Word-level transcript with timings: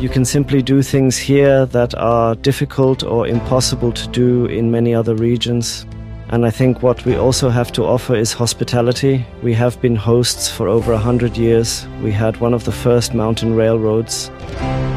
You 0.00 0.08
can 0.08 0.24
simply 0.24 0.62
do 0.62 0.80
things 0.80 1.18
here 1.18 1.66
that 1.66 1.94
are 1.94 2.34
difficult 2.34 3.02
or 3.02 3.28
impossible 3.28 3.92
to 3.92 4.08
do 4.08 4.46
in 4.46 4.70
many 4.70 4.94
other 4.94 5.14
regions. 5.14 5.84
And 6.30 6.46
I 6.46 6.50
think 6.50 6.82
what 6.82 7.04
we 7.04 7.16
also 7.16 7.50
have 7.50 7.70
to 7.72 7.84
offer 7.84 8.14
is 8.14 8.32
hospitality. 8.32 9.26
We 9.42 9.52
have 9.52 9.78
been 9.82 9.94
hosts 9.94 10.48
for 10.48 10.68
over 10.68 10.94
a 10.94 10.98
hundred 10.98 11.36
years. 11.36 11.86
We 12.02 12.12
had 12.12 12.38
one 12.38 12.54
of 12.54 12.64
the 12.64 12.72
first 12.72 13.12
mountain 13.12 13.54
railroads. 13.54 14.30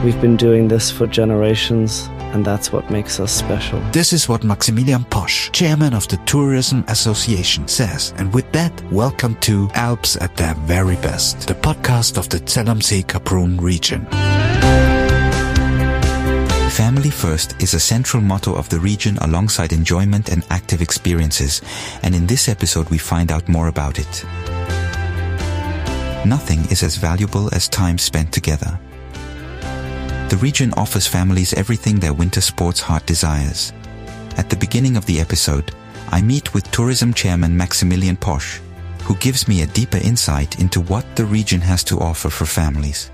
We've 0.05 0.21
been 0.21 0.38
doing 0.38 0.70
this 0.70 0.89
for 0.89 1.06
generations, 1.06 2.08
and 2.32 2.46
that's 2.46 2.72
what 2.72 2.90
makes 2.90 3.20
us 3.20 3.34
special. 3.34 3.82
This 3.92 4.14
is 4.14 4.30
what 4.30 4.46
Maximilian 4.46 5.04
Posch, 5.04 5.52
chairman 5.52 5.94
of 5.94 6.08
the 6.08 6.18
Tourism 6.26 6.86
Association, 6.88 7.68
says. 7.68 8.14
And 8.16 8.34
with 8.34 8.50
that, 8.54 8.72
welcome 8.90 9.36
to 9.42 9.70
Alps 9.74 10.16
at 10.22 10.38
their 10.38 10.54
very 10.60 10.96
best, 10.96 11.46
the 11.46 11.56
podcast 11.56 12.18
of 12.18 12.30
the 12.30 12.38
Zell 12.48 12.74
Kaprun 13.04 13.60
region. 13.60 14.08
Family 16.73 17.12
First 17.12 17.62
is 17.62 17.76
a 17.76 17.80
central 17.80 18.23
motto 18.23 18.55
of 18.55 18.68
the 18.68 18.80
region 18.80 19.20
alongside 19.20 19.72
enjoyment 19.73 20.30
and 20.30 20.44
active 20.50 20.82
experiences, 20.82 21.62
and 22.02 22.16
in 22.16 22.26
this 22.26 22.49
episode 22.49 22.90
we 22.90 22.98
find 22.98 23.32
out 23.32 23.48
more 23.48 23.68
about 23.68 23.99
it. 23.99 24.26
Nothing 26.26 26.62
is 26.72 26.82
as 26.82 26.98
valuable 26.98 27.54
as 27.54 27.70
time 27.70 27.99
spent 27.99 28.34
together. 28.34 28.80
The 30.30 30.40
region 30.41 30.73
offers 30.73 31.05
families 31.05 31.54
everything 31.54 31.99
their 31.99 32.12
winter 32.12 32.41
sports 32.41 32.82
heart 32.82 33.05
desires. 33.05 33.71
At 34.38 34.49
the 34.49 34.58
beginning 34.58 34.98
of 34.98 35.05
the 35.05 35.20
episode, 35.20 35.76
I 36.10 36.24
meet 36.24 36.55
with 36.55 36.71
tourism 36.71 37.13
chairman 37.13 37.55
Maximilian 37.55 38.18
Posch, 38.18 38.60
who 39.04 39.16
gives 39.18 39.48
me 39.48 39.62
a 39.62 39.68
deeper 39.68 39.99
insight 39.99 40.60
into 40.60 40.82
what 40.82 41.05
the 41.16 41.26
region 41.26 41.62
has 41.62 41.84
to 41.84 41.99
offer 41.99 42.32
for 42.32 42.48
families. 42.48 43.12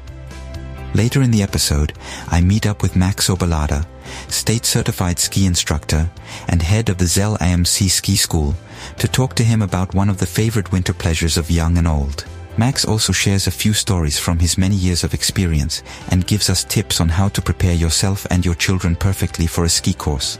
Later 0.95 1.21
in 1.21 1.29
the 1.29 1.43
episode, 1.43 1.93
I 2.29 2.41
meet 2.41 2.65
up 2.65 2.81
with 2.81 2.95
Max 2.95 3.29
Oberlader, 3.29 3.85
state 4.27 4.65
certified 4.65 5.19
ski 5.19 5.45
instructor 5.45 6.09
and 6.47 6.61
head 6.61 6.89
of 6.89 6.97
the 6.97 7.05
Zell 7.05 7.37
am 7.39 7.63
See 7.63 7.87
ski 7.87 8.15
school, 8.15 8.55
to 8.97 9.07
talk 9.07 9.35
to 9.35 9.43
him 9.43 9.61
about 9.61 9.93
one 9.93 10.09
of 10.09 10.17
the 10.17 10.25
favorite 10.25 10.71
winter 10.71 10.93
pleasures 10.93 11.37
of 11.37 11.51
young 11.51 11.77
and 11.77 11.87
old. 11.87 12.25
Max 12.57 12.85
also 12.85 13.13
shares 13.13 13.45
a 13.45 13.51
few 13.51 13.71
stories 13.71 14.17
from 14.17 14.39
his 14.39 14.57
many 14.57 14.75
years 14.75 15.03
of 15.03 15.13
experience 15.13 15.83
and 16.09 16.25
gives 16.25 16.49
us 16.49 16.63
tips 16.63 16.99
on 16.99 17.07
how 17.07 17.29
to 17.29 17.41
prepare 17.41 17.75
yourself 17.75 18.25
and 18.31 18.43
your 18.43 18.55
children 18.55 18.95
perfectly 18.95 19.45
for 19.45 19.65
a 19.65 19.69
ski 19.69 19.93
course. 19.93 20.39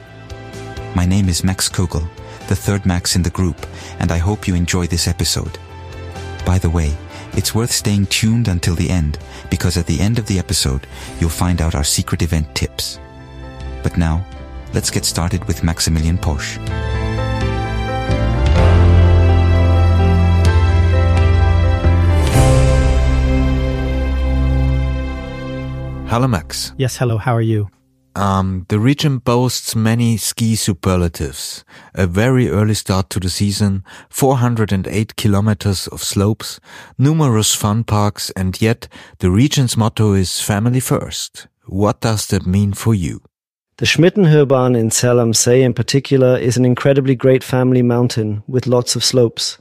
My 0.95 1.06
name 1.06 1.30
is 1.30 1.44
Max 1.44 1.69
Kögl, 1.69 2.09
the 2.47 2.56
third 2.56 2.88
Max 2.88 3.16
in 3.16 3.22
the 3.22 3.30
group, 3.30 3.67
and 4.00 4.11
I 4.11 4.17
hope 4.17 4.47
you 4.47 4.56
enjoy 4.56 4.88
this 4.88 5.08
episode. 5.08 5.59
By 6.44 6.58
the 6.58 6.72
way, 6.72 6.97
it's 7.40 7.56
worth 7.56 7.72
staying 7.72 8.06
tuned 8.08 8.50
until 8.50 8.76
the 8.76 8.90
end 8.90 9.18
because 9.50 9.78
at 9.78 9.86
the 9.86 10.02
end 10.02 10.20
of 10.20 10.28
the 10.28 10.38
episode, 10.38 10.86
you'll 11.22 11.30
find 11.30 11.62
out 11.62 11.73
our 11.73 11.86
secret 11.86 12.22
event 12.22 12.54
tips. 12.54 13.00
But 13.81 13.98
now, 13.98 14.26
let's 14.73 14.92
get 14.92 15.06
started 15.06 15.46
with 15.46 15.64
Maximilian 15.64 16.18
Posch. 16.18 16.58
Hello, 26.09 26.28
Max. 26.28 26.74
Yes, 26.78 26.98
hello, 26.98 27.18
how 27.18 27.34
are 27.34 27.42
you? 27.42 27.70
Um, 28.20 28.66
the 28.67 28.80
region 28.80 29.20
boasts 29.20 29.78
many 29.78 30.17
ski 30.17 30.58
superlatives. 30.58 31.64
A 31.95 32.06
very 32.06 32.50
early 32.50 32.73
start 32.73 33.09
to 33.12 33.20
the 33.22 33.30
season, 33.30 33.86
408 34.09 35.16
kilometers 35.16 35.88
of 35.88 36.03
slopes, 36.03 36.59
numerous 36.97 37.56
fun 37.56 37.86
parks, 37.86 38.30
and 38.31 38.62
yet 38.62 38.90
the 39.20 39.31
region's 39.31 39.78
motto 39.78 40.12
is 40.12 40.42
family 40.42 40.81
first. 40.81 41.47
What 41.66 42.02
does 42.02 42.28
that 42.28 42.45
mean 42.45 42.73
for 42.73 42.94
you? 42.94 43.22
The 43.78 43.86
Schmittenhöhebahn 43.86 44.78
in 44.78 44.92
Zell 44.92 45.22
in 45.22 45.73
particular 45.73 46.38
is 46.38 46.58
an 46.58 46.66
incredibly 46.66 47.16
great 47.16 47.42
family 47.42 47.81
mountain 47.81 48.44
with 48.47 48.68
lots 48.68 48.97
of 48.97 49.03
slopes, 49.06 49.59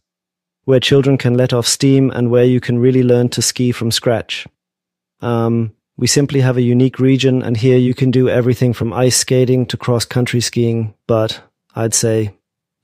where 0.65 0.81
children 0.81 1.17
can 1.17 1.35
let 1.35 1.53
off 1.53 1.69
steam 1.69 2.11
and 2.11 2.29
where 2.29 2.45
you 2.45 2.59
can 2.59 2.81
really 2.81 3.05
learn 3.05 3.29
to 3.29 3.41
ski 3.41 3.71
from 3.71 3.93
scratch. 3.93 4.49
Um, 5.21 5.75
we 5.99 6.07
simply 6.07 6.41
have 6.41 6.57
a 6.57 6.63
unique 6.63 7.01
region, 7.01 7.43
and 7.43 7.57
here 7.57 7.77
you 7.77 7.93
can 7.93 8.13
do 8.13 8.29
everything 8.29 8.73
from 8.73 8.93
ice 8.93 9.17
skating 9.17 9.67
to 9.67 9.77
cross 9.77 10.05
country 10.05 10.41
skiing, 10.41 10.95
but 11.09 11.43
I'd 11.75 11.93
say 11.93 12.35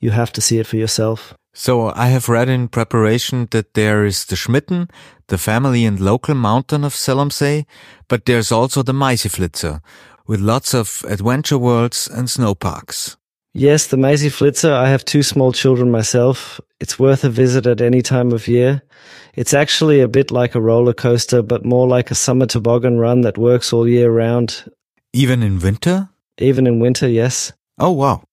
you 0.01 0.11
have 0.11 0.33
to 0.33 0.41
see 0.41 0.59
it 0.59 0.67
for 0.67 0.77
yourself. 0.77 1.33
So 1.55 1.93
I 1.95 2.09
have 2.09 2.29
read 2.29 2.49
in 2.49 2.67
preparation 2.67 3.47
that 3.53 3.75
there 3.75 4.05
is 4.05 4.25
the 4.25 4.35
Schmitten, 4.35 4.91
the 5.29 5.39
family 5.39 5.85
and 5.85 6.01
local 6.01 6.35
mountain 6.35 6.83
of 6.83 6.97
Zell 6.97 7.21
am 7.21 7.31
See, 7.31 7.67
but 8.09 8.25
there's 8.25 8.51
also 8.51 8.83
the 8.83 8.93
Maisiflitzer, 8.93 9.81
with 10.27 10.41
lots 10.41 10.75
of 10.75 11.05
adventure 11.09 11.59
worlds 11.59 12.09
and 12.09 12.29
snow 12.29 12.57
parks. 12.57 13.17
Yes, 13.57 13.87
the 13.87 13.97
Maisiflitzer. 13.97 14.73
I 14.73 14.89
have 14.89 15.05
two 15.05 15.23
small 15.23 15.53
children 15.53 15.89
myself. 15.89 16.61
It's 16.81 16.99
worth 16.99 17.23
a 17.23 17.31
visit 17.31 17.67
at 17.67 17.81
any 17.81 18.03
time 18.03 18.33
of 18.33 18.49
year. 18.49 18.83
It's 19.37 19.55
actually 19.55 20.01
a 20.01 20.09
bit 20.09 20.33
like 20.33 20.57
a 20.57 20.61
roller 20.61 20.93
coaster, 20.93 21.41
but 21.41 21.65
more 21.65 21.87
like 21.87 22.11
a 22.11 22.17
summer 22.17 22.47
toboggan 22.47 22.99
run 22.99 23.21
that 23.21 23.39
works 23.39 23.73
all 23.73 23.87
year 23.87 24.11
round. 24.11 24.65
Even 25.13 25.45
in 25.45 25.61
winter? 25.61 26.09
Even 26.39 26.67
in 26.67 26.81
winter, 26.81 27.09
yes. 27.09 27.53
Oh, 27.79 27.93
wow. 27.93 28.25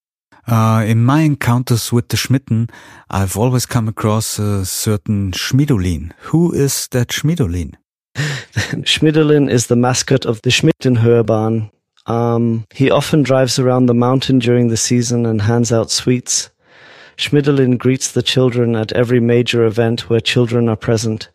Uh, 0.47 0.83
in 0.87 1.05
my 1.05 1.21
encounters 1.21 1.91
with 1.91 2.07
the 2.07 2.17
Schmitten, 2.17 2.71
I've 3.11 3.37
always 3.37 3.67
come 3.67 3.87
across 3.87 4.39
a 4.39 4.65
certain 4.65 5.33
Schmidolin. 5.33 6.13
Who 6.31 6.51
is 6.51 6.87
that 6.87 7.09
Schmidolin? 7.09 7.75
Schmidolin 8.15 9.51
is 9.51 9.67
the 9.67 9.75
mascot 9.75 10.25
of 10.25 10.41
the 10.41 10.49
Schmittenhöhebahn. 10.49 11.69
Um, 12.07 12.65
he 12.73 12.89
often 12.89 13.23
drives 13.23 13.59
around 13.59 13.85
the 13.85 13.93
mountain 13.93 14.39
during 14.39 14.67
the 14.67 14.77
season 14.77 15.25
and 15.25 15.41
hands 15.41 15.71
out 15.71 15.91
sweets. 15.91 16.49
Schmidolin 17.17 17.77
greets 17.77 18.11
the 18.11 18.23
children 18.23 18.75
at 18.75 18.91
every 18.93 19.19
major 19.19 19.65
event 19.65 20.09
where 20.09 20.19
children 20.19 20.67
are 20.67 20.75
present. 20.75 21.29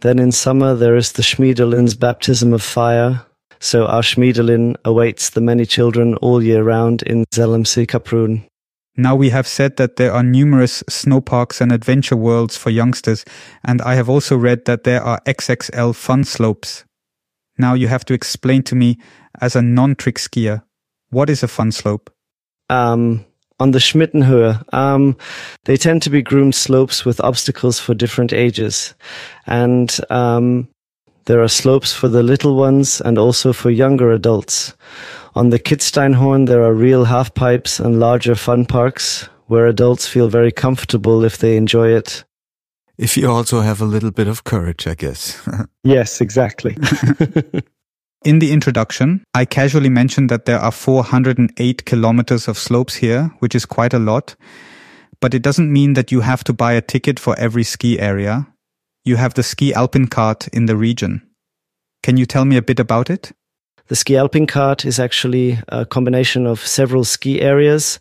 Then 0.00 0.18
in 0.18 0.32
summer 0.32 0.74
there 0.74 0.96
is 0.96 1.12
the 1.12 1.22
Schmidolin's 1.22 1.94
baptism 1.94 2.52
of 2.52 2.62
fire. 2.62 3.26
So 3.60 3.86
our 3.86 4.02
Schmiedolin 4.02 4.76
awaits 4.84 5.30
the 5.30 5.40
many 5.40 5.66
children 5.66 6.14
all 6.16 6.42
year 6.42 6.62
round 6.62 7.02
in 7.02 7.24
Zell 7.34 7.54
am 7.54 7.64
See 7.64 7.86
Kaprun. 7.86 8.48
Now 8.96 9.14
we 9.14 9.30
have 9.30 9.46
said 9.46 9.76
that 9.76 9.96
there 9.96 10.12
are 10.12 10.24
numerous 10.24 10.82
snow 10.88 11.20
parks 11.20 11.60
and 11.60 11.70
adventure 11.70 12.16
worlds 12.16 12.56
for 12.56 12.70
youngsters, 12.70 13.24
and 13.64 13.80
I 13.82 13.94
have 13.94 14.08
also 14.08 14.36
read 14.36 14.64
that 14.64 14.82
there 14.82 15.02
are 15.02 15.20
XXL 15.24 15.94
fun 15.94 16.24
slopes. 16.24 16.84
Now 17.58 17.74
you 17.74 17.88
have 17.88 18.04
to 18.06 18.14
explain 18.14 18.62
to 18.64 18.74
me, 18.74 18.98
as 19.40 19.56
a 19.56 19.62
non-trick 19.62 20.16
skier, 20.16 20.62
what 21.10 21.28
is 21.28 21.42
a 21.42 21.48
fun 21.48 21.72
slope? 21.72 22.10
Um, 22.70 23.24
on 23.60 23.72
the 23.72 23.80
Schmittenhöhe, 23.80 24.62
um, 24.72 25.16
they 25.64 25.76
tend 25.76 26.02
to 26.02 26.10
be 26.10 26.22
groomed 26.22 26.54
slopes 26.54 27.04
with 27.04 27.20
obstacles 27.20 27.80
for 27.80 27.94
different 27.94 28.32
ages. 28.32 28.94
And 29.46 29.96
um, 30.10 30.68
there 31.24 31.42
are 31.42 31.48
slopes 31.48 31.92
for 31.92 32.08
the 32.08 32.22
little 32.22 32.56
ones 32.56 33.00
and 33.00 33.18
also 33.18 33.52
for 33.52 33.70
younger 33.70 34.12
adults. 34.12 34.74
On 35.34 35.50
the 35.50 35.58
Kitzsteinhorn, 35.58 36.46
there 36.46 36.62
are 36.62 36.72
real 36.72 37.04
half 37.04 37.34
pipes 37.34 37.80
and 37.80 37.98
larger 37.98 38.34
fun 38.34 38.64
parks 38.64 39.28
where 39.46 39.66
adults 39.66 40.06
feel 40.06 40.28
very 40.28 40.52
comfortable 40.52 41.24
if 41.24 41.38
they 41.38 41.56
enjoy 41.56 41.88
it. 41.88 42.24
If 42.98 43.16
you 43.16 43.30
also 43.30 43.60
have 43.60 43.80
a 43.80 43.84
little 43.84 44.10
bit 44.10 44.26
of 44.26 44.42
courage, 44.42 44.88
I 44.88 44.94
guess. 44.94 45.40
yes, 45.84 46.20
exactly. 46.20 46.76
In 48.24 48.40
the 48.40 48.50
introduction, 48.50 49.22
I 49.32 49.44
casually 49.44 49.88
mentioned 49.88 50.28
that 50.30 50.44
there 50.44 50.58
are 50.58 50.72
408 50.72 51.86
kilometers 51.86 52.48
of 52.48 52.58
slopes 52.58 52.96
here, 52.96 53.30
which 53.38 53.54
is 53.54 53.64
quite 53.64 53.94
a 53.94 54.00
lot. 54.00 54.34
But 55.20 55.34
it 55.34 55.42
doesn't 55.42 55.72
mean 55.72 55.94
that 55.94 56.10
you 56.10 56.20
have 56.20 56.42
to 56.44 56.52
buy 56.52 56.72
a 56.72 56.80
ticket 56.80 57.20
for 57.20 57.38
every 57.38 57.62
ski 57.62 58.00
area. 58.00 58.48
You 59.04 59.16
have 59.16 59.34
the 59.34 59.44
Ski 59.44 59.72
Alpin 59.72 60.08
card 60.08 60.48
in 60.52 60.66
the 60.66 60.76
region. 60.76 61.22
Can 62.02 62.16
you 62.16 62.26
tell 62.26 62.44
me 62.44 62.56
a 62.56 62.62
bit 62.62 62.80
about 62.80 63.10
it? 63.10 63.32
The 63.86 63.96
Ski 63.96 64.16
Alpin 64.16 64.46
card 64.46 64.84
is 64.84 64.98
actually 64.98 65.58
a 65.68 65.86
combination 65.86 66.46
of 66.46 66.66
several 66.66 67.04
ski 67.04 67.40
areas. 67.40 68.00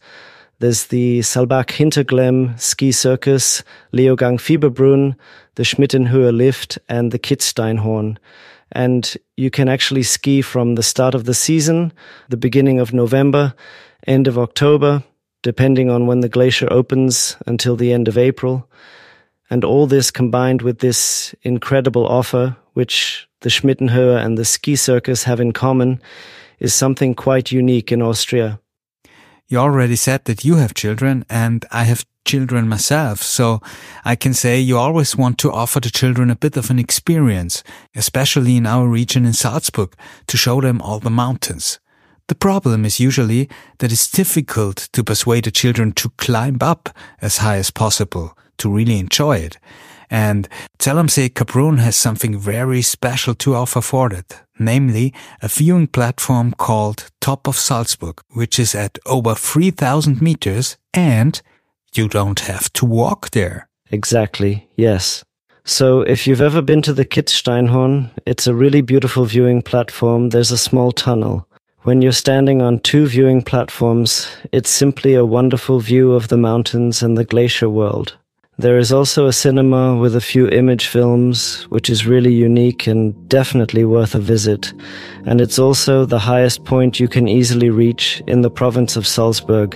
There's 0.60 0.88
the 0.88 1.20
Saalbach 1.20 1.70
Hinterglemm 1.70 2.60
Ski 2.60 2.92
Circus, 2.92 3.64
Leogang 3.94 4.40
Fieberbrunn, 4.40 5.16
the 5.56 5.64
Schmittenhöhe 5.64 6.36
Lift, 6.36 6.80
and 6.90 7.12
the 7.12 7.20
Kitzsteinhorn 7.20 8.18
and 8.72 9.16
you 9.36 9.50
can 9.50 9.70
actually 9.70 10.04
ski 10.04 10.42
from 10.42 10.76
the 10.76 10.84
start 10.84 11.16
of 11.16 11.26
the 11.26 11.34
season, 11.34 11.94
the 12.30 12.38
beginning 12.38 12.80
of 12.80 12.94
November, 12.94 13.54
end 14.06 14.28
of 14.28 14.38
October, 14.38 15.04
depending 15.42 15.90
on 15.90 16.08
when 16.08 16.20
the 16.20 16.30
glacier 16.30 16.68
opens 16.72 17.38
until 17.46 17.76
the 17.76 17.94
end 17.94 18.08
of 18.08 18.18
April. 18.18 18.70
And 19.50 19.64
all 19.64 19.88
this 19.88 20.12
combined 20.12 20.62
with 20.62 20.80
this 20.80 21.34
incredible 21.44 22.06
offer, 22.06 22.58
which 22.74 23.28
the 23.42 23.50
Schmittenhöhe 23.50 24.24
and 24.24 24.38
the 24.38 24.46
ski 24.46 24.76
circus 24.76 25.24
have 25.24 25.40
in 25.40 25.54
common, 25.54 26.02
is 26.60 26.74
something 26.74 27.16
quite 27.16 27.52
unique 27.52 27.92
in 27.92 28.02
Austria. 28.02 28.60
You 29.50 29.60
already 29.60 29.96
said 29.96 30.26
that 30.26 30.44
you 30.44 30.56
have 30.56 30.74
children, 30.74 31.26
and 31.30 31.66
I 31.72 31.84
have 31.86 32.06
children 32.26 32.68
myself, 32.68 33.24
so 33.24 33.62
I 34.04 34.18
can 34.18 34.34
say 34.34 34.60
you 34.60 34.78
always 34.78 35.16
want 35.16 35.38
to 35.38 35.52
offer 35.54 35.80
the 35.80 35.90
children 35.90 36.30
a 36.30 36.36
bit 36.36 36.58
of 36.58 36.70
an 36.70 36.80
experience, 36.80 37.64
especially 37.96 38.58
in 38.58 38.66
our 38.66 38.88
region 38.88 39.26
in 39.26 39.32
Salzburg, 39.32 39.96
to 40.28 40.36
show 40.36 40.60
them 40.60 40.82
all 40.82 41.00
the 41.00 41.10
mountains. 41.10 41.80
The 42.28 42.36
problem 42.36 42.84
is 42.84 43.00
usually 43.00 43.48
that 43.78 43.94
it's 43.94 44.12
difficult 44.12 44.90
to 44.92 45.02
persuade 45.02 45.46
the 45.46 45.52
children 45.52 45.94
to 45.94 46.10
climb 46.18 46.58
up 46.60 46.90
as 47.22 47.38
high 47.38 47.56
as 47.56 47.72
possible 47.72 48.38
to 48.58 48.70
really 48.70 49.00
enjoy 49.00 49.38
it. 49.38 49.58
And 50.10 50.48
Zell 50.82 51.00
am 51.00 51.10
See 51.10 51.30
Kaprun 51.30 51.80
has 51.80 51.96
something 51.96 52.38
very 52.40 52.82
special 52.82 53.36
to 53.36 53.56
offer 53.56 53.82
for 53.82 54.14
it, 54.14 54.42
namely 54.58 55.14
a 55.42 55.48
viewing 55.48 55.88
platform 55.88 56.54
called 56.58 57.10
Top 57.20 57.48
of 57.48 57.58
Salzburg, 57.58 58.22
which 58.30 58.58
is 58.60 58.74
at 58.74 58.98
over 59.06 59.36
3000 59.36 60.22
meters 60.22 60.78
and 60.94 61.42
you 61.94 62.08
don't 62.08 62.40
have 62.42 62.72
to 62.74 62.86
walk 62.86 63.32
there. 63.32 63.68
Exactly, 63.92 64.70
yes. 64.76 65.24
So 65.66 66.02
if 66.02 66.26
you've 66.26 66.42
ever 66.42 66.62
been 66.62 66.82
to 66.84 66.94
the 66.94 67.06
Kitzsteinhorn, 67.06 68.12
it's 68.26 68.48
a 68.48 68.56
really 68.56 68.82
beautiful 68.82 69.26
viewing 69.26 69.62
platform. 69.62 70.30
There's 70.30 70.52
a 70.52 70.58
small 70.58 70.94
tunnel. 70.94 71.46
When 71.82 72.02
you're 72.02 72.14
standing 72.14 72.62
on 72.62 72.80
two 72.80 73.08
viewing 73.08 73.42
platforms, 73.42 74.28
it's 74.52 74.70
simply 74.70 75.14
a 75.14 75.26
wonderful 75.26 75.80
view 75.80 76.14
of 76.14 76.30
the 76.30 76.38
mountains 76.38 77.02
and 77.02 77.18
the 77.18 77.26
glacier 77.26 77.70
world. 77.70 78.18
There 78.60 78.80
is 78.80 78.92
also 78.92 79.28
a 79.28 79.34
cinema 79.34 79.96
with 79.96 80.16
a 80.16 80.22
few 80.22 80.48
image 80.48 80.88
films, 80.88 81.68
which 81.70 81.92
is 81.92 82.08
really 82.08 82.34
unique 82.34 82.88
and 82.88 83.14
definitely 83.30 83.86
worth 83.86 84.16
a 84.16 84.20
visit. 84.20 84.74
And 85.28 85.40
it's 85.40 85.60
also 85.60 86.06
the 86.06 86.18
highest 86.18 86.66
point 86.66 87.00
you 87.00 87.08
can 87.08 87.28
easily 87.28 87.70
reach 87.70 88.24
in 88.26 88.42
the 88.42 88.50
province 88.50 88.96
of 88.96 89.06
Salzburg. 89.06 89.76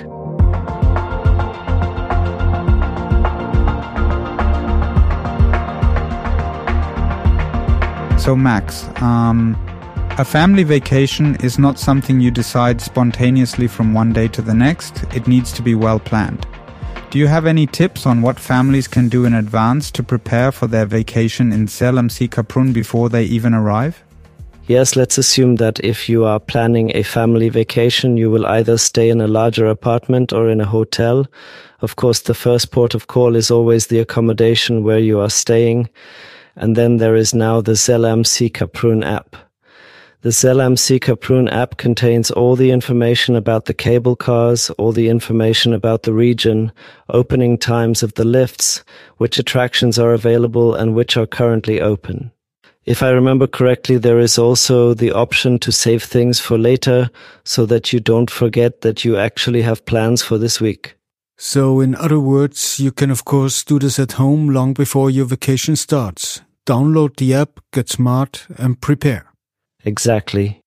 So, 8.20 8.36
Max, 8.36 8.90
um, 9.00 9.56
a 10.18 10.26
family 10.26 10.64
vacation 10.64 11.36
is 11.44 11.60
not 11.60 11.78
something 11.78 12.20
you 12.20 12.32
decide 12.32 12.82
spontaneously 12.82 13.68
from 13.68 13.94
one 13.94 14.12
day 14.12 14.28
to 14.30 14.42
the 14.42 14.56
next. 14.56 15.04
It 15.14 15.28
needs 15.28 15.52
to 15.54 15.62
be 15.62 15.76
well 15.76 16.00
planned. 16.00 16.48
Do 17.12 17.20
you 17.20 17.28
have 17.28 17.46
any 17.46 17.68
tips 17.68 18.06
on 18.06 18.22
what 18.22 18.40
families 18.40 18.88
can 18.88 19.10
do 19.10 19.26
in 19.26 19.34
advance 19.34 19.92
to 19.92 20.02
prepare 20.02 20.50
for 20.50 20.68
their 20.68 20.86
vacation 20.86 21.52
in 21.52 21.68
Zell 21.68 22.00
am 22.00 22.08
See 22.08 22.30
Kaprun 22.30 22.72
before 22.72 23.10
they 23.10 23.26
even 23.26 23.54
arrive? 23.54 24.02
Yes, 24.68 24.96
let's 24.96 25.18
assume 25.18 25.58
that 25.58 25.78
if 25.82 26.08
you 26.08 26.24
are 26.24 26.40
planning 26.40 26.90
a 26.96 27.04
family 27.04 27.50
vacation, 27.50 28.16
you 28.16 28.32
will 28.32 28.46
either 28.46 28.78
stay 28.78 29.10
in 29.10 29.20
a 29.20 29.28
larger 29.28 29.66
apartment 29.66 30.32
or 30.32 30.50
in 30.50 30.62
a 30.62 30.66
hotel. 30.66 31.28
Of 31.82 31.98
course, 31.98 32.22
the 32.22 32.34
first 32.34 32.72
port 32.72 32.96
of 32.96 33.08
call 33.08 33.36
is 33.36 33.52
always 33.52 33.88
the 33.88 34.00
accommodation 34.00 34.86
where 34.86 35.00
you 35.00 35.20
are 35.20 35.30
staying. 35.30 35.90
And 36.56 36.78
then 36.78 36.96
there 36.96 37.18
is 37.18 37.34
now 37.34 37.60
the 37.60 37.76
Zell 37.76 38.06
am 38.06 38.24
See 38.24 38.50
Kaprun 38.50 39.04
app. 39.06 39.36
The 40.24 40.32
See 40.32 41.00
Kaprun 41.00 41.52
app 41.52 41.78
contains 41.78 42.30
all 42.30 42.56
the 42.56 42.70
information 42.70 43.36
about 43.36 43.66
the 43.66 43.74
cable 43.74 44.16
cars, 44.16 44.70
all 44.78 44.92
the 44.92 45.10
information 45.10 45.74
about 45.74 46.04
the 46.04 46.14
region, 46.14 46.72
opening 47.10 47.58
times 47.58 48.04
of 48.04 48.14
the 48.14 48.24
lifts, 48.24 48.84
which 49.18 49.40
attractions 49.40 49.98
are 49.98 50.14
available 50.14 50.76
and 50.76 50.94
which 50.94 51.18
are 51.18 51.26
currently 51.26 51.82
open. 51.82 52.32
If 52.86 53.02
I 53.02 53.10
remember 53.10 53.48
correctly, 53.48 53.98
there 53.98 54.20
is 54.20 54.38
also 54.38 54.94
the 54.94 55.12
option 55.12 55.58
to 55.58 55.72
save 55.72 56.04
things 56.04 56.40
for 56.40 56.56
later 56.56 57.10
so 57.44 57.66
that 57.66 57.92
you 57.92 58.00
don't 58.00 58.30
forget 58.30 58.82
that 58.82 59.04
you 59.04 59.18
actually 59.18 59.64
have 59.64 59.86
plans 59.86 60.22
for 60.22 60.38
this 60.38 60.62
week. 60.62 60.98
So, 61.38 61.80
in 61.80 61.96
other 61.96 62.20
words, 62.20 62.80
you 62.80 62.92
can 62.92 63.10
of 63.10 63.26
course 63.26 63.64
do 63.64 63.80
this 63.80 63.98
at 63.98 64.14
home 64.14 64.50
long 64.50 64.74
before 64.74 65.10
your 65.10 65.26
vacation 65.26 65.76
starts. 65.76 66.42
Download 66.68 67.16
the 67.16 67.34
app, 67.34 67.60
get 67.74 67.90
smart, 67.90 68.46
and 68.60 68.80
prepare. 68.80 69.31
Exactly. 69.86 70.62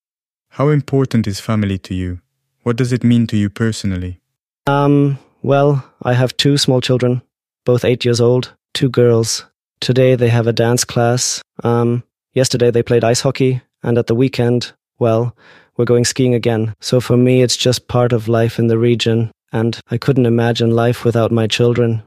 How 0.51 0.69
important 0.69 1.27
is 1.27 1.41
family 1.41 1.79
to 1.79 1.95
you? 1.95 2.21
What 2.63 2.77
does 2.77 2.93
it 2.93 3.05
mean 3.05 3.27
to 3.29 3.37
you 3.37 3.51
personally? 3.51 4.21
Um, 4.67 5.19
well, 5.43 5.85
I 6.03 6.15
have 6.15 6.37
two 6.37 6.57
small 6.57 6.81
children, 6.81 7.23
both 7.65 7.85
eight 7.85 8.05
years 8.05 8.21
old, 8.21 8.55
two 8.73 8.89
girls. 8.89 9.45
Today 9.81 10.15
they 10.15 10.29
have 10.29 10.47
a 10.47 10.53
dance 10.53 10.85
class. 10.85 11.43
Um, 11.63 12.03
yesterday 12.33 12.71
they 12.71 12.83
played 12.83 13.05
ice 13.05 13.21
hockey, 13.21 13.61
and 13.83 13.99
at 13.99 14.07
the 14.07 14.15
weekend, 14.15 14.73
well, 14.99 15.37
we're 15.77 15.85
going 15.85 16.05
skiing 16.05 16.35
again. 16.35 16.75
So 16.81 17.01
for 17.01 17.17
me, 17.17 17.43
it's 17.43 17.57
just 17.57 17.89
part 17.89 18.13
of 18.13 18.29
life 18.29 18.59
in 18.59 18.69
the 18.69 18.79
region, 18.79 19.31
and 19.53 19.79
I 19.91 19.99
couldn't 19.99 20.27
imagine 20.27 20.71
life 20.71 21.05
without 21.05 21.33
my 21.33 21.47
children. 21.47 22.03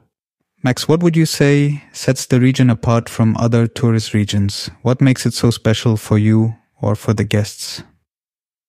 Max, 0.63 0.88
what 0.88 1.04
would 1.04 1.15
you 1.15 1.27
say 1.27 1.83
sets 1.94 2.25
the 2.25 2.39
region 2.39 2.69
apart 2.69 3.07
from 3.07 3.38
other 3.38 3.68
tourist 3.68 4.13
regions? 4.13 4.71
What 4.81 5.01
makes 5.01 5.25
it 5.25 5.33
so 5.33 5.51
special 5.51 5.98
for 5.98 6.18
you 6.18 6.56
or 6.81 6.95
for 6.95 7.13
the 7.13 7.24
guests? 7.24 7.83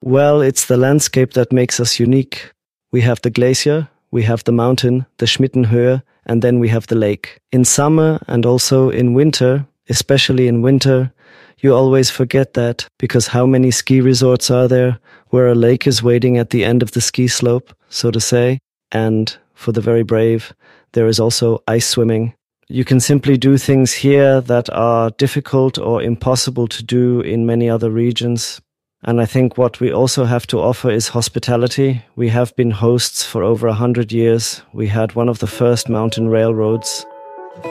Well, 0.03 0.41
it's 0.41 0.67
the 0.67 0.77
landscape 0.77 1.33
that 1.33 1.53
makes 1.53 1.81
us 1.81 1.99
unique. 1.99 2.53
We 2.93 3.01
have 3.03 3.21
the 3.23 3.31
glacier, 3.31 3.89
we 4.11 4.23
have 4.23 4.45
the 4.45 4.53
mountain, 4.53 5.07
the 5.19 5.27
Schmittenhöhe, 5.27 6.03
and 6.27 6.43
then 6.43 6.59
we 6.59 6.69
have 6.69 6.87
the 6.87 6.95
lake. 6.95 7.41
In 7.53 7.65
summer 7.65 8.21
and 8.27 8.47
also 8.47 8.91
in 8.91 9.15
winter, 9.15 9.67
especially 9.89 10.47
in 10.47 10.63
winter, 10.63 11.13
you 11.59 11.75
always 11.75 12.11
forget 12.11 12.55
that 12.55 12.87
because 12.99 13.27
how 13.29 13.45
many 13.45 13.71
ski 13.71 14.01
resorts 14.01 14.51
are 14.51 14.69
there 14.69 14.99
where 15.29 15.49
a 15.49 15.55
lake 15.55 15.87
is 15.87 16.03
waiting 16.03 16.39
at 16.39 16.51
the 16.51 16.65
end 16.65 16.83
of 16.83 16.93
the 16.93 17.01
ski 17.01 17.27
slope, 17.27 17.75
so 17.89 18.11
to 18.11 18.21
say? 18.21 18.59
And 18.93 19.37
for 19.55 19.73
the 19.73 19.81
very 19.81 20.05
brave, 20.05 20.53
there 20.93 21.09
is 21.09 21.19
also 21.19 21.63
ice 21.67 21.87
swimming. 21.87 22.35
You 22.71 22.85
can 22.85 23.01
simply 23.01 23.39
do 23.39 23.57
things 23.57 23.95
here 23.95 24.43
that 24.43 24.69
are 24.69 25.09
difficult 25.13 25.79
or 25.79 26.03
impossible 26.03 26.69
to 26.69 26.85
do 26.85 27.23
in 27.23 27.47
many 27.47 27.71
other 27.71 27.91
regions. 27.91 28.61
And 29.03 29.23
I 29.23 29.25
think 29.25 29.57
what 29.57 29.81
we 29.81 29.91
also 29.91 30.27
have 30.27 30.47
to 30.49 30.61
offer 30.61 30.91
is 30.91 31.09
hospitality. 31.09 32.03
We 32.15 32.29
have 32.29 32.55
been 32.57 32.71
hosts 32.71 33.25
for 33.25 33.43
over 33.43 33.69
a 33.69 33.73
hundred 33.73 34.13
years. 34.13 34.61
We 34.75 34.87
had 34.87 35.15
one 35.15 35.31
of 35.31 35.39
the 35.39 35.47
first 35.47 35.89
mountain 35.89 36.29
railroads. 36.29 37.07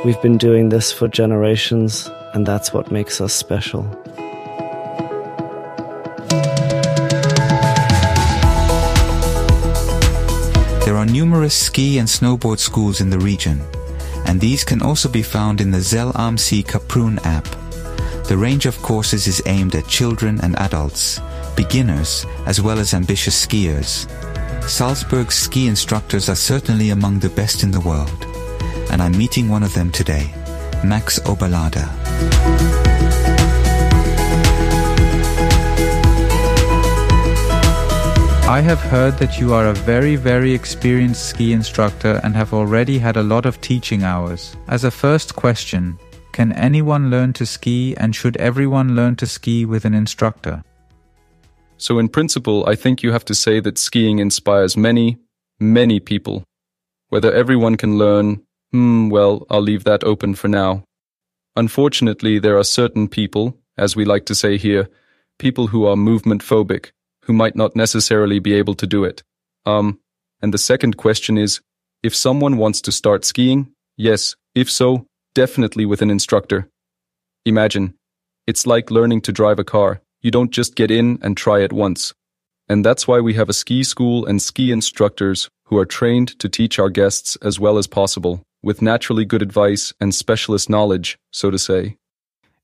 We've 0.03 0.19
been 0.23 0.39
doing 0.39 0.69
this 0.69 0.91
for 0.91 1.07
generations, 1.07 2.09
and 2.33 2.43
that's 2.43 2.73
what 2.73 2.91
makes 2.91 3.21
us 3.21 3.33
special. 3.33 3.83
There 10.85 10.97
are 10.97 11.05
numerous 11.05 11.53
ski 11.53 11.99
and 11.99 12.07
snowboard 12.07 12.57
schools 12.57 12.99
in 12.99 13.11
the 13.11 13.19
region, 13.19 13.61
and 14.27 14.39
these 14.39 14.63
can 14.63 14.81
also 14.81 15.09
be 15.09 15.23
found 15.23 15.61
in 15.61 15.71
the 15.71 15.81
Zell 15.81 16.11
am 16.15 16.37
See 16.37 16.61
Kaprun 16.61 17.17
app. 17.25 17.45
The 18.27 18.37
range 18.37 18.65
of 18.65 18.81
courses 18.81 19.25
is 19.25 19.41
aimed 19.45 19.73
at 19.75 19.87
children 19.87 20.39
and 20.41 20.55
adults, 20.59 21.21
beginners, 21.55 22.25
as 22.45 22.61
well 22.61 22.79
as 22.79 22.93
ambitious 22.93 23.45
skiers. 23.45 24.09
Salzburg's 24.69 25.35
ski 25.35 25.67
instructors 25.67 26.27
are 26.27 26.35
certainly 26.35 26.89
among 26.89 27.19
the 27.19 27.29
best 27.29 27.63
in 27.63 27.71
the 27.71 27.79
world, 27.79 28.25
and 28.91 29.01
I'm 29.01 29.17
meeting 29.17 29.47
one 29.47 29.63
of 29.63 29.73
them 29.73 29.91
today, 29.91 30.33
Max 30.83 31.19
Oberlader. 31.19 32.86
I 38.47 38.61
have 38.61 38.79
heard 38.79 39.17
that 39.17 39.37
you 39.37 39.53
are 39.53 39.67
a 39.67 39.73
very, 39.73 40.15
very 40.15 40.53
experienced 40.53 41.27
ski 41.27 41.51
instructor 41.51 42.21
and 42.23 42.33
have 42.33 42.53
already 42.53 42.97
had 42.97 43.17
a 43.17 43.21
lot 43.21 43.45
of 43.45 43.59
teaching 43.59 44.03
hours. 44.03 44.55
As 44.69 44.85
a 44.85 44.89
first 44.89 45.35
question, 45.35 45.99
can 46.31 46.53
anyone 46.53 47.09
learn 47.09 47.33
to 47.33 47.45
ski 47.45 47.93
and 47.97 48.15
should 48.15 48.37
everyone 48.37 48.95
learn 48.95 49.17
to 49.17 49.27
ski 49.27 49.65
with 49.65 49.83
an 49.83 49.93
instructor? 49.93 50.63
So, 51.75 51.99
in 51.99 52.07
principle, 52.07 52.65
I 52.65 52.75
think 52.75 53.03
you 53.03 53.11
have 53.11 53.25
to 53.25 53.35
say 53.35 53.59
that 53.59 53.77
skiing 53.77 54.19
inspires 54.19 54.77
many, 54.77 55.17
many 55.59 55.99
people. 55.99 56.45
Whether 57.09 57.33
everyone 57.33 57.75
can 57.75 57.97
learn, 57.97 58.41
hmm, 58.71 59.09
well, 59.09 59.45
I'll 59.49 59.61
leave 59.61 59.83
that 59.83 60.05
open 60.05 60.35
for 60.35 60.47
now. 60.47 60.85
Unfortunately, 61.57 62.39
there 62.39 62.57
are 62.57 62.63
certain 62.63 63.09
people, 63.09 63.57
as 63.77 63.97
we 63.97 64.05
like 64.05 64.25
to 64.27 64.35
say 64.35 64.55
here, 64.55 64.87
people 65.37 65.67
who 65.67 65.85
are 65.85 65.97
movement 65.97 66.41
phobic, 66.41 66.91
who 67.27 67.33
might 67.33 67.55
not 67.55 67.75
necessarily 67.75 68.39
be 68.39 68.53
able 68.53 68.73
to 68.73 68.87
do 68.87 69.03
it. 69.03 69.21
Um, 69.65 69.99
and 70.41 70.53
the 70.53 70.57
second 70.57 70.95
question 70.95 71.37
is, 71.37 71.59
if 72.01 72.15
someone 72.15 72.57
wants 72.57 72.81
to 72.81 72.91
start 72.91 73.25
skiing, 73.25 73.73
yes, 73.97 74.35
if 74.55 74.71
so, 74.71 75.05
definitely 75.35 75.85
with 75.85 76.01
an 76.01 76.09
instructor. 76.09 76.69
Imagine, 77.45 77.93
it's 78.47 78.65
like 78.65 78.89
learning 78.91 79.21
to 79.21 79.33
drive 79.33 79.59
a 79.59 79.65
car. 79.65 80.01
You 80.21 80.31
don't 80.31 80.51
just 80.51 80.75
get 80.75 80.89
in 80.89 81.19
and 81.21 81.35
try 81.35 81.59
it 81.59 81.73
once. 81.73 82.13
And 82.69 82.85
that's 82.85 83.07
why 83.07 83.19
we 83.19 83.33
have 83.33 83.49
a 83.49 83.53
ski 83.53 83.83
school 83.83 84.25
and 84.25 84.41
ski 84.41 84.71
instructors 84.71 85.49
who 85.65 85.77
are 85.77 85.85
trained 85.85 86.39
to 86.39 86.47
teach 86.47 86.79
our 86.79 86.89
guests 86.89 87.35
as 87.41 87.59
well 87.59 87.77
as 87.77 87.87
possible, 87.87 88.41
with 88.63 88.81
naturally 88.81 89.25
good 89.25 89.41
advice 89.41 89.93
and 89.99 90.15
specialist 90.15 90.69
knowledge, 90.69 91.17
so 91.31 91.51
to 91.51 91.59
say. 91.59 91.97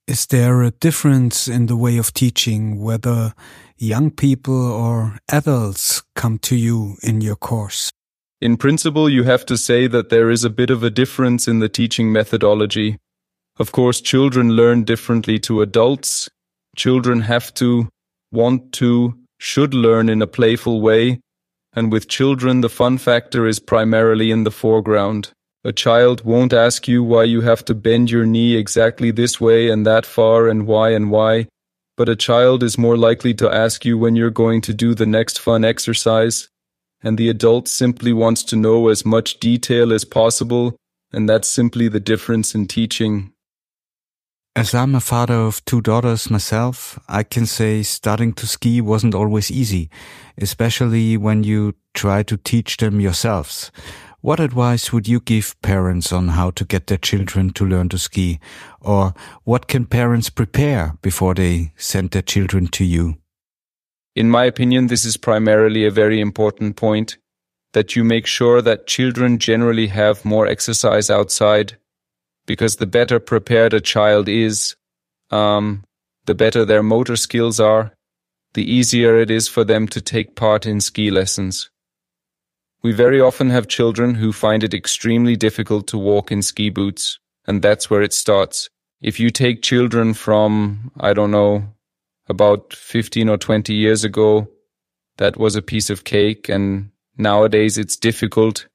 Is 0.06 0.26
there 0.26 0.64
a 0.64 0.72
difference 0.72 1.48
in 1.48 1.68
the 1.68 1.78
way 1.78 1.98
of 1.98 2.14
teaching 2.14 2.78
whether 2.82 3.34
young 3.78 4.12
people 4.12 4.70
or 4.70 5.18
adults 5.32 6.04
come 6.14 6.40
to 6.40 6.58
you 6.58 6.98
in 7.02 7.22
your 7.22 7.38
course? 7.38 7.90
In 8.42 8.58
principle, 8.58 9.08
you 9.08 9.24
have 9.24 9.46
to 9.46 9.58
say 9.58 9.88
that 9.88 10.10
there 10.10 10.30
is 10.30 10.44
a 10.44 10.50
bit 10.50 10.70
of 10.70 10.84
a 10.84 10.90
difference 10.90 11.48
in 11.48 11.60
the 11.60 11.70
teaching 11.70 12.12
methodology. 12.12 12.98
Of 13.58 13.72
course, 13.72 14.02
children 14.02 14.52
learn 14.52 14.84
differently 14.84 15.40
to 15.40 15.62
adults. 15.62 16.30
Children 16.76 17.22
have 17.22 17.54
to, 17.54 17.88
want 18.30 18.74
to, 18.74 19.18
should 19.40 19.74
learn 19.74 20.10
in 20.10 20.22
a 20.22 20.28
playful 20.28 20.82
way. 20.82 21.22
And 21.72 21.94
with 21.94 22.10
children, 22.10 22.60
the 22.60 22.68
fun 22.68 22.98
factor 22.98 23.48
is 23.48 23.62
primarily 23.62 24.32
in 24.32 24.44
the 24.44 24.52
foreground. 24.52 25.32
A 25.66 25.72
child 25.72 26.24
won't 26.26 26.54
ask 26.54 26.88
you 26.88 27.04
why 27.04 27.24
you 27.24 27.42
have 27.42 27.64
to 27.66 27.74
bend 27.74 28.12
your 28.12 28.26
knee 28.26 28.56
exactly 28.56 29.12
this 29.12 29.40
way 29.40 29.70
and 29.70 29.86
that 29.86 30.06
far 30.06 30.48
and 30.48 30.68
why 30.68 30.90
and 30.90 31.10
why, 31.10 31.48
but 31.96 32.10
a 32.10 32.16
child 32.16 32.64
is 32.64 32.78
more 32.78 32.98
likely 32.98 33.34
to 33.36 33.50
ask 33.50 33.86
you 33.86 33.98
when 33.98 34.16
you're 34.16 34.30
going 34.30 34.62
to 34.62 34.74
do 34.74 34.94
the 34.94 35.06
next 35.06 35.40
fun 35.40 35.64
exercise 35.64 36.50
and 37.04 37.18
the 37.18 37.30
adult 37.30 37.68
simply 37.68 38.14
wants 38.14 38.44
to 38.44 38.56
know 38.56 38.88
as 38.88 39.06
much 39.06 39.40
detail 39.40 39.92
as 39.92 40.06
possible, 40.06 40.76
and 41.12 41.28
that's 41.28 41.48
simply 41.48 41.90
the 41.90 42.00
difference 42.00 42.56
in 42.56 42.66
teaching. 42.66 43.34
As 44.56 44.74
I'm 44.74 44.96
a 44.96 45.02
father 45.02 45.34
of 45.34 45.66
two 45.66 45.82
daughters 45.82 46.30
myself, 46.30 47.00
I 47.10 47.24
can 47.24 47.46
say 47.46 47.84
starting 47.84 48.34
to 48.34 48.48
ski 48.48 48.82
wasn't 48.82 49.16
always 49.16 49.52
easy, 49.52 49.90
especially 50.38 51.18
when 51.18 51.44
you 51.44 51.74
try 51.94 52.24
to 52.24 52.38
teach 52.38 52.78
them 52.78 53.00
yourselves. 53.00 53.72
What 54.24 54.40
advice 54.40 54.94
would 54.94 55.06
you 55.06 55.20
give 55.20 55.62
parents 55.62 56.14
on 56.14 56.30
how 56.30 56.52
to 56.52 56.64
get 56.64 56.88
their 56.88 56.98
children 56.98 57.50
to 57.56 57.66
learn 57.66 57.90
to 57.90 57.98
ski? 57.98 58.40
Or 58.80 59.14
what 59.44 59.68
can 59.68 59.86
parents 59.86 60.30
prepare 60.30 60.98
before 61.02 61.34
they 61.34 61.74
send 61.76 62.12
their 62.12 62.22
children 62.22 62.68
to 62.68 62.86
you? 62.86 63.18
In 64.16 64.30
my 64.30 64.46
opinion, 64.46 64.88
this 64.88 65.04
is 65.04 65.18
primarily 65.18 65.84
a 65.84 65.92
very 65.92 66.22
important 66.22 66.78
point 66.78 67.18
that 67.74 67.98
you 67.98 68.06
make 68.06 68.26
sure 68.26 68.62
that 68.62 68.88
children 68.88 69.40
generally 69.40 69.88
have 69.88 70.24
more 70.24 70.48
exercise 70.48 71.10
outside 71.10 71.78
because 72.46 72.78
the 72.78 72.86
better 72.86 73.20
prepared 73.20 73.74
a 73.74 73.82
child 73.82 74.30
is, 74.30 74.78
um, 75.32 75.84
the 76.28 76.36
better 76.36 76.64
their 76.64 76.82
motor 76.82 77.18
skills 77.18 77.60
are, 77.60 77.92
the 78.54 78.64
easier 78.64 79.18
it 79.18 79.30
is 79.30 79.50
for 79.50 79.66
them 79.66 79.86
to 79.90 80.00
take 80.00 80.38
part 80.38 80.66
in 80.66 80.80
ski 80.80 81.12
lessons. 81.12 81.70
We 82.84 82.92
very 82.92 83.22
often 83.22 83.50
have 83.50 83.70
children 83.70 84.16
who 84.16 84.34
find 84.34 84.62
it 84.62 84.74
extremely 84.74 85.38
difficult 85.38 85.88
to 85.88 85.98
walk 85.98 86.32
in 86.32 86.42
ski 86.42 86.70
boots, 86.70 87.18
and 87.48 87.62
that's 87.62 87.90
where 87.90 88.02
it 88.02 88.12
starts. 88.12 88.70
If 89.02 89.20
you 89.20 89.30
take 89.30 89.62
children 89.62 90.14
from, 90.14 90.92
I 91.00 91.14
don't 91.14 91.32
know, 91.32 91.64
about 92.28 92.74
15 92.74 93.30
or 93.30 93.38
20 93.38 93.74
years 93.74 94.04
ago, 94.04 94.48
that 95.18 95.38
was 95.38 95.56
a 95.56 95.62
piece 95.62 95.90
of 95.90 96.04
cake. 96.04 96.50
And 96.50 96.92
nowadays 97.18 97.78
it's 97.78 97.96
difficult, 97.96 98.68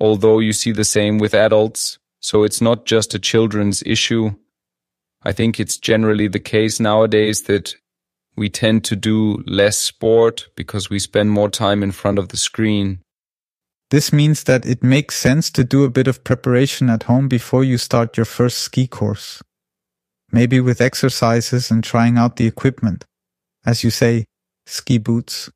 although 0.00 0.38
you 0.38 0.52
see 0.52 0.72
the 0.72 0.84
same 0.84 1.18
with 1.18 1.34
adults. 1.34 1.98
So 2.20 2.42
it's 2.42 2.60
not 2.60 2.86
just 2.86 3.14
a 3.14 3.18
children's 3.18 3.82
issue. 3.84 4.34
I 5.22 5.32
think 5.32 5.58
it's 5.58 5.76
generally 5.76 6.28
the 6.28 6.40
case 6.40 6.80
nowadays 6.80 7.42
that 7.42 7.74
we 8.36 8.48
tend 8.48 8.84
to 8.84 8.96
do 8.96 9.42
less 9.46 9.78
sport 9.78 10.48
because 10.56 10.90
we 10.90 10.98
spend 10.98 11.30
more 11.30 11.48
time 11.48 11.82
in 11.82 11.92
front 11.92 12.18
of 12.18 12.28
the 12.28 12.36
screen. 12.36 13.00
This 13.94 14.12
means 14.12 14.44
that 14.44 14.66
it 14.66 14.82
makes 14.82 15.14
sense 15.16 15.50
to 15.52 15.62
do 15.62 15.84
a 15.84 15.94
bit 15.98 16.08
of 16.08 16.24
preparation 16.30 16.90
at 16.90 17.04
home 17.04 17.28
before 17.28 17.62
you 17.62 17.78
start 17.78 18.16
your 18.16 18.26
first 18.26 18.58
ski 18.58 18.88
course 18.88 19.42
maybe 20.34 20.60
with 20.60 20.80
exercises 20.80 21.70
and 21.70 21.84
trying 21.84 22.18
out 22.18 22.36
the 22.36 22.46
equipment. 22.46 23.04
As 23.64 23.84
you 23.84 23.90
say, 23.90 24.24
ski 24.66 24.98
boots. 24.98 25.48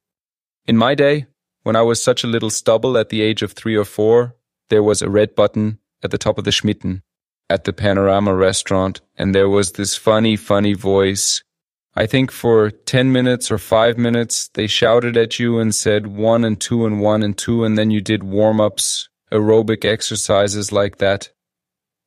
In 0.67 0.77
my 0.77 0.95
day, 0.95 1.27
when 1.65 1.75
I 1.75 1.83
was 1.83 2.01
such 2.01 2.23
a 2.23 2.29
little 2.29 2.51
stubble 2.51 2.97
at 2.97 3.09
the 3.09 3.21
age 3.21 3.43
of 3.43 3.53
three 3.53 3.77
or 3.77 3.85
four, 3.85 4.37
there 4.71 4.83
was 4.83 5.03
a 5.03 5.11
red 5.11 5.35
button 5.35 5.79
at 6.05 6.13
the 6.13 6.19
top 6.19 6.39
of 6.39 6.45
the 6.45 6.53
Schmitten 6.53 7.03
at 7.51 7.65
the 7.65 7.73
Panorama 7.73 8.35
restaurant, 8.35 9.01
and 9.17 9.35
there 9.35 9.49
was 9.49 9.73
this 9.73 9.97
funny, 9.97 10.37
funny 10.37 10.75
voice. 10.75 11.43
I 11.99 12.07
think 12.07 12.31
for 12.31 12.71
10 12.71 13.11
minutes 13.11 13.51
or 13.51 13.59
five 13.59 13.99
minutes, 13.99 14.51
they 14.55 14.69
shouted 14.69 15.17
at 15.17 15.41
you 15.41 15.59
and 15.59 15.75
said 15.75 16.07
one 16.07 16.45
and 16.45 16.61
two 16.61 16.87
and 16.87 17.01
one 17.01 17.25
and 17.25 17.37
two, 17.37 17.65
and 17.65 17.77
then 17.77 17.91
you 17.91 18.01
did 18.01 18.23
warm 18.23 18.61
ups, 18.61 19.09
aerobic 19.33 19.85
exercises 19.85 20.71
like 20.71 20.99
that. 20.99 21.31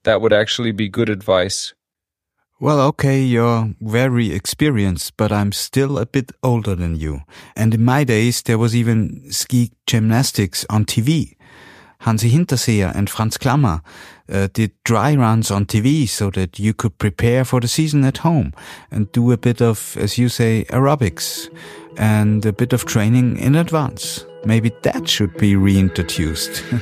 That 0.06 0.22
would 0.22 0.32
actually 0.32 0.72
be 0.72 0.88
good 0.88 1.10
advice. 1.10 1.74
Well, 2.58 2.80
okay, 2.92 3.20
you're 3.22 3.76
very 3.82 4.32
experienced, 4.32 5.18
but 5.18 5.30
I'm 5.30 5.52
still 5.52 5.98
a 5.98 6.06
bit 6.06 6.32
older 6.42 6.74
than 6.74 6.96
you. 6.96 7.24
And 7.58 7.74
in 7.74 7.84
my 7.84 8.06
days, 8.06 8.44
there 8.44 8.58
was 8.58 8.74
even 8.74 9.30
ski 9.30 9.74
gymnastics 9.88 10.66
on 10.70 10.86
TV. 10.86 11.36
Hansi 12.02 12.32
Hinterseer 12.32 12.96
and 12.96 13.10
Franz 13.10 13.38
Klammer 13.38 13.82
uh, 14.32 14.48
did 14.54 14.72
dry 14.84 15.16
runs 15.16 15.52
on 15.52 15.66
TV 15.66 16.08
so 16.08 16.30
that 16.32 16.58
you 16.58 16.74
could 16.74 16.98
prepare 16.98 17.46
for 17.46 17.60
the 17.60 17.68
season 17.68 18.04
at 18.04 18.18
home 18.18 18.54
and 18.90 19.12
do 19.12 19.32
a 19.32 19.38
bit 19.38 19.62
of, 19.62 19.96
as 19.98 20.18
you 20.18 20.28
say, 20.28 20.66
aerobics 20.70 21.50
and 21.98 22.46
a 22.46 22.54
bit 22.54 22.74
of 22.74 22.86
training 22.86 23.38
in 23.38 23.56
advance. 23.56 24.26
Maybe 24.46 24.72
that 24.82 25.08
should 25.08 25.38
be 25.38 25.56
reintroduced. 25.56 26.64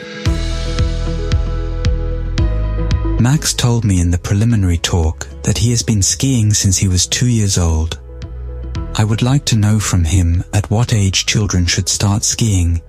Max 3.19 3.53
told 3.53 3.83
me 3.83 3.99
in 3.99 4.11
the 4.11 4.17
preliminary 4.17 4.77
talk 4.77 5.27
that 5.43 5.57
he 5.57 5.71
has 5.71 5.83
been 5.83 6.01
skiing 6.01 6.53
since 6.53 6.77
he 6.77 6.87
was 6.87 7.05
two 7.05 7.27
years 7.27 7.57
old. 7.57 7.99
I 8.95 9.03
would 9.03 9.21
like 9.21 9.43
to 9.45 9.57
know 9.57 9.79
from 9.79 10.05
him 10.05 10.45
at 10.53 10.69
what 10.71 10.93
age 10.93 11.25
children 11.25 11.65
should 11.65 11.89
start 11.89 12.23
skiing. 12.23 12.81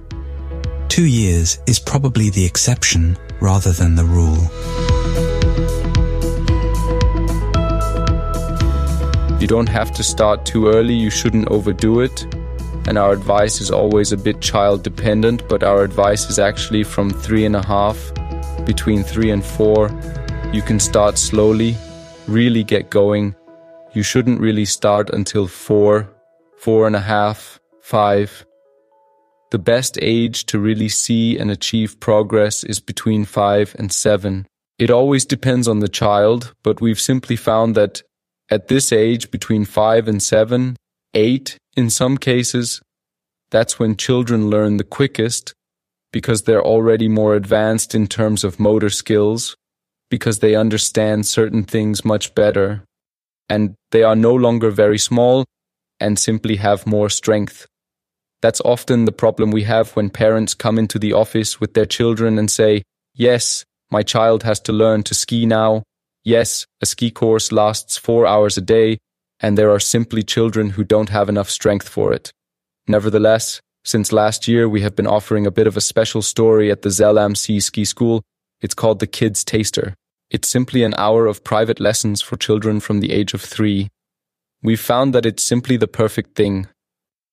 Two 0.90 1.06
years 1.06 1.60
is 1.66 1.78
probably 1.78 2.30
the 2.30 2.44
exception 2.44 3.16
rather 3.40 3.70
than 3.70 3.94
the 3.94 4.04
rule. 4.04 4.50
You 9.40 9.46
don't 9.46 9.68
have 9.68 9.92
to 9.94 10.02
start 10.02 10.44
too 10.44 10.66
early, 10.66 10.92
you 10.92 11.08
shouldn't 11.08 11.48
overdo 11.48 12.00
it. 12.00 12.26
And 12.88 12.98
our 12.98 13.12
advice 13.12 13.60
is 13.60 13.70
always 13.70 14.10
a 14.10 14.16
bit 14.16 14.40
child 14.40 14.82
dependent, 14.82 15.48
but 15.48 15.62
our 15.62 15.84
advice 15.84 16.28
is 16.28 16.40
actually 16.40 16.82
from 16.82 17.10
three 17.10 17.44
and 17.44 17.54
a 17.54 17.64
half, 17.64 18.12
between 18.66 19.04
three 19.04 19.30
and 19.30 19.44
four, 19.44 19.90
you 20.52 20.60
can 20.60 20.80
start 20.80 21.18
slowly, 21.18 21.76
really 22.26 22.64
get 22.64 22.90
going. 22.90 23.36
You 23.92 24.02
shouldn't 24.02 24.40
really 24.40 24.64
start 24.64 25.10
until 25.10 25.46
four, 25.46 26.10
four 26.58 26.88
and 26.88 26.96
a 26.96 27.00
half, 27.00 27.60
five. 27.80 28.44
The 29.50 29.58
best 29.58 29.98
age 30.00 30.46
to 30.46 30.58
really 30.58 30.88
see 30.88 31.36
and 31.36 31.50
achieve 31.50 31.98
progress 31.98 32.62
is 32.62 32.78
between 32.78 33.24
five 33.24 33.74
and 33.78 33.92
seven. 33.92 34.46
It 34.78 34.90
always 34.90 35.24
depends 35.24 35.66
on 35.66 35.80
the 35.80 35.88
child, 35.88 36.54
but 36.62 36.80
we've 36.80 37.00
simply 37.00 37.36
found 37.36 37.74
that 37.74 38.02
at 38.48 38.68
this 38.68 38.92
age, 38.92 39.30
between 39.30 39.64
five 39.64 40.08
and 40.08 40.22
seven, 40.22 40.76
eight 41.14 41.56
in 41.76 41.90
some 41.90 42.16
cases, 42.16 42.80
that's 43.50 43.78
when 43.78 43.96
children 43.96 44.50
learn 44.50 44.76
the 44.76 44.84
quickest 44.84 45.52
because 46.12 46.42
they're 46.42 46.64
already 46.64 47.08
more 47.08 47.34
advanced 47.34 47.94
in 47.94 48.06
terms 48.06 48.42
of 48.44 48.58
motor 48.58 48.90
skills 48.90 49.56
because 50.10 50.40
they 50.40 50.54
understand 50.56 51.26
certain 51.26 51.62
things 51.62 52.04
much 52.04 52.34
better 52.34 52.82
and 53.48 53.74
they 53.90 54.02
are 54.02 54.16
no 54.16 54.34
longer 54.34 54.70
very 54.70 54.98
small 54.98 55.44
and 56.00 56.18
simply 56.18 56.56
have 56.56 56.86
more 56.86 57.08
strength. 57.08 57.66
That's 58.42 58.60
often 58.62 59.04
the 59.04 59.12
problem 59.12 59.50
we 59.50 59.64
have 59.64 59.90
when 59.92 60.10
parents 60.10 60.54
come 60.54 60.78
into 60.78 60.98
the 60.98 61.12
office 61.12 61.60
with 61.60 61.74
their 61.74 61.86
children 61.86 62.38
and 62.38 62.50
say, 62.50 62.82
Yes, 63.14 63.64
my 63.90 64.02
child 64.02 64.44
has 64.44 64.60
to 64.60 64.72
learn 64.72 65.02
to 65.04 65.14
ski 65.14 65.46
now. 65.46 65.82
Yes, 66.24 66.66
a 66.80 66.86
ski 66.86 67.10
course 67.10 67.52
lasts 67.52 67.96
four 67.96 68.26
hours 68.26 68.56
a 68.56 68.62
day, 68.62 68.98
and 69.40 69.56
there 69.56 69.70
are 69.70 69.80
simply 69.80 70.22
children 70.22 70.70
who 70.70 70.84
don't 70.84 71.08
have 71.08 71.28
enough 71.28 71.50
strength 71.50 71.88
for 71.88 72.12
it. 72.12 72.30
Nevertheless, 72.86 73.60
since 73.84 74.12
last 74.12 74.46
year, 74.46 74.68
we 74.68 74.82
have 74.82 74.94
been 74.94 75.06
offering 75.06 75.46
a 75.46 75.50
bit 75.50 75.66
of 75.66 75.76
a 75.76 75.80
special 75.80 76.22
story 76.22 76.70
at 76.70 76.82
the 76.82 76.90
Zell 76.90 77.18
am 77.18 77.34
See 77.34 77.60
Ski 77.60 77.84
School. 77.84 78.22
It's 78.60 78.74
called 78.74 79.00
the 79.00 79.06
Kids 79.06 79.42
Taster. 79.42 79.94
It's 80.30 80.48
simply 80.48 80.84
an 80.84 80.94
hour 80.96 81.26
of 81.26 81.42
private 81.42 81.80
lessons 81.80 82.20
for 82.20 82.36
children 82.36 82.80
from 82.80 83.00
the 83.00 83.12
age 83.12 83.34
of 83.34 83.40
three. 83.40 83.88
We've 84.62 84.80
found 84.80 85.14
that 85.14 85.26
it's 85.26 85.42
simply 85.42 85.76
the 85.76 85.88
perfect 85.88 86.36
thing. 86.36 86.68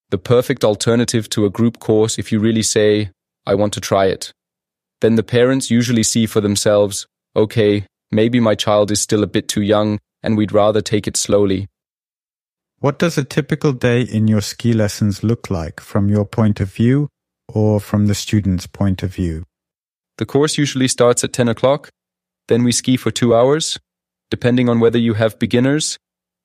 The 0.10 0.18
perfect 0.18 0.64
alternative 0.64 1.30
to 1.30 1.46
a 1.46 1.50
group 1.50 1.80
course 1.80 2.18
if 2.18 2.32
you 2.32 2.40
really 2.40 2.64
say, 2.64 3.12
I 3.46 3.56
want 3.56 3.74
to 3.74 3.82
try 3.82 4.06
it. 4.06 4.32
Then 5.02 5.16
the 5.16 5.24
parents 5.24 5.70
usually 5.70 6.04
see 6.04 6.26
for 6.26 6.42
themselves, 6.42 7.06
okay, 7.36 7.86
maybe 8.12 8.40
my 8.40 8.56
child 8.56 8.92
is 8.92 9.02
still 9.02 9.24
a 9.24 9.28
bit 9.28 9.48
too 9.48 9.62
young 9.62 10.00
and 10.24 10.38
we'd 10.38 10.52
rather 10.52 10.82
take 10.82 11.08
it 11.08 11.18
slowly. 11.18 11.68
What 12.80 13.00
does 13.00 13.18
a 13.18 13.24
typical 13.24 13.74
day 13.74 14.02
in 14.02 14.28
your 14.28 14.42
ski 14.42 14.74
lessons 14.74 15.24
look 15.24 15.50
like 15.50 15.80
from 15.80 16.10
your 16.10 16.26
point 16.26 16.60
of 16.60 16.72
view 16.72 17.10
or 17.48 17.80
from 17.80 18.08
the 18.08 18.16
student's 18.16 18.68
point 18.68 19.04
of 19.04 19.14
view? 19.14 19.44
The 20.18 20.26
course 20.26 20.58
usually 20.58 20.88
starts 20.88 21.24
at 21.24 21.34
10 21.34 21.48
o'clock 21.48 21.90
then 22.48 22.64
we 22.64 22.72
ski 22.72 22.98
for 22.98 23.12
two 23.12 23.36
hours, 23.36 23.78
depending 24.32 24.70
on 24.70 24.80
whether 24.80 24.98
you 24.98 25.16
have 25.16 25.40
beginners, 25.40 25.98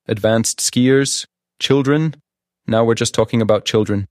advanced 0.07 0.59
skiers, 0.59 1.25
children. 1.59 2.15
Now 2.67 2.83
we're 2.83 2.95
just 2.95 3.13
talking 3.13 3.41
about 3.41 3.65
children. 3.65 4.07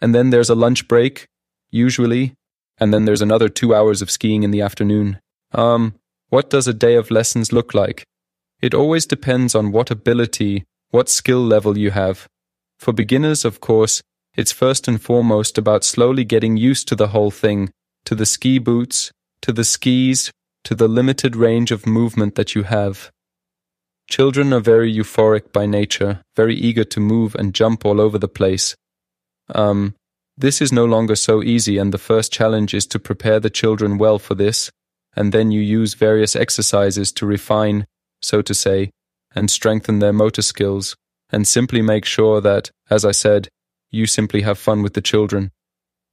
And 0.00 0.14
then 0.14 0.30
there's 0.30 0.50
a 0.50 0.54
lunch 0.54 0.88
break, 0.88 1.26
usually, 1.70 2.34
And 2.78 2.92
then 2.92 3.04
there's 3.04 3.22
another 3.22 3.48
two 3.48 3.74
hours 3.74 4.02
of 4.02 4.10
skiing 4.10 4.42
in 4.42 4.50
the 4.50 4.60
afternoon. 4.60 5.20
Um, 5.52 5.94
what 6.28 6.50
does 6.50 6.66
a 6.66 6.74
day 6.74 6.96
of 6.96 7.10
lessons 7.10 7.52
look 7.52 7.74
like? 7.74 8.04
It 8.60 8.74
always 8.74 9.06
depends 9.06 9.54
on 9.54 9.72
what 9.72 9.90
ability, 9.90 10.64
what 10.90 11.08
skill 11.08 11.44
level 11.44 11.78
you 11.78 11.92
have. 11.92 12.26
For 12.78 12.92
beginners, 12.92 13.44
of 13.44 13.60
course, 13.60 14.02
it's 14.36 14.50
first 14.50 14.88
and 14.88 15.00
foremost 15.00 15.58
about 15.58 15.84
slowly 15.84 16.24
getting 16.24 16.56
used 16.56 16.88
to 16.88 16.96
the 16.96 17.08
whole 17.08 17.30
thing, 17.30 17.70
to 18.04 18.14
the 18.16 18.26
ski 18.26 18.58
boots, 18.58 19.12
to 19.42 19.52
the 19.52 19.64
skis, 19.64 20.32
to 20.64 20.74
the 20.74 20.88
limited 20.88 21.36
range 21.36 21.70
of 21.70 21.86
movement 21.86 22.34
that 22.34 22.54
you 22.54 22.64
have. 22.64 23.10
Children 24.16 24.52
are 24.52 24.60
very 24.60 24.94
euphoric 24.94 25.50
by 25.52 25.66
nature, 25.66 26.22
very 26.36 26.54
eager 26.54 26.84
to 26.84 27.00
move 27.00 27.34
and 27.34 27.52
jump 27.52 27.84
all 27.84 28.00
over 28.00 28.16
the 28.16 28.28
place. 28.28 28.76
Um, 29.52 29.96
this 30.38 30.62
is 30.62 30.70
no 30.70 30.84
longer 30.84 31.16
so 31.16 31.42
easy, 31.42 31.78
and 31.78 31.92
the 31.92 31.98
first 31.98 32.32
challenge 32.32 32.74
is 32.74 32.86
to 32.86 33.00
prepare 33.00 33.40
the 33.40 33.50
children 33.50 33.98
well 33.98 34.20
for 34.20 34.36
this, 34.36 34.70
and 35.16 35.32
then 35.32 35.50
you 35.50 35.60
use 35.60 35.94
various 35.94 36.36
exercises 36.36 37.10
to 37.10 37.26
refine, 37.26 37.88
so 38.22 38.40
to 38.40 38.54
say, 38.54 38.92
and 39.34 39.50
strengthen 39.50 39.98
their 39.98 40.12
motor 40.12 40.42
skills, 40.42 40.94
and 41.30 41.48
simply 41.48 41.82
make 41.82 42.04
sure 42.04 42.40
that, 42.40 42.70
as 42.88 43.04
I 43.04 43.10
said, 43.10 43.48
you 43.90 44.06
simply 44.06 44.42
have 44.42 44.60
fun 44.60 44.80
with 44.82 44.94
the 44.94 45.02
children. 45.02 45.50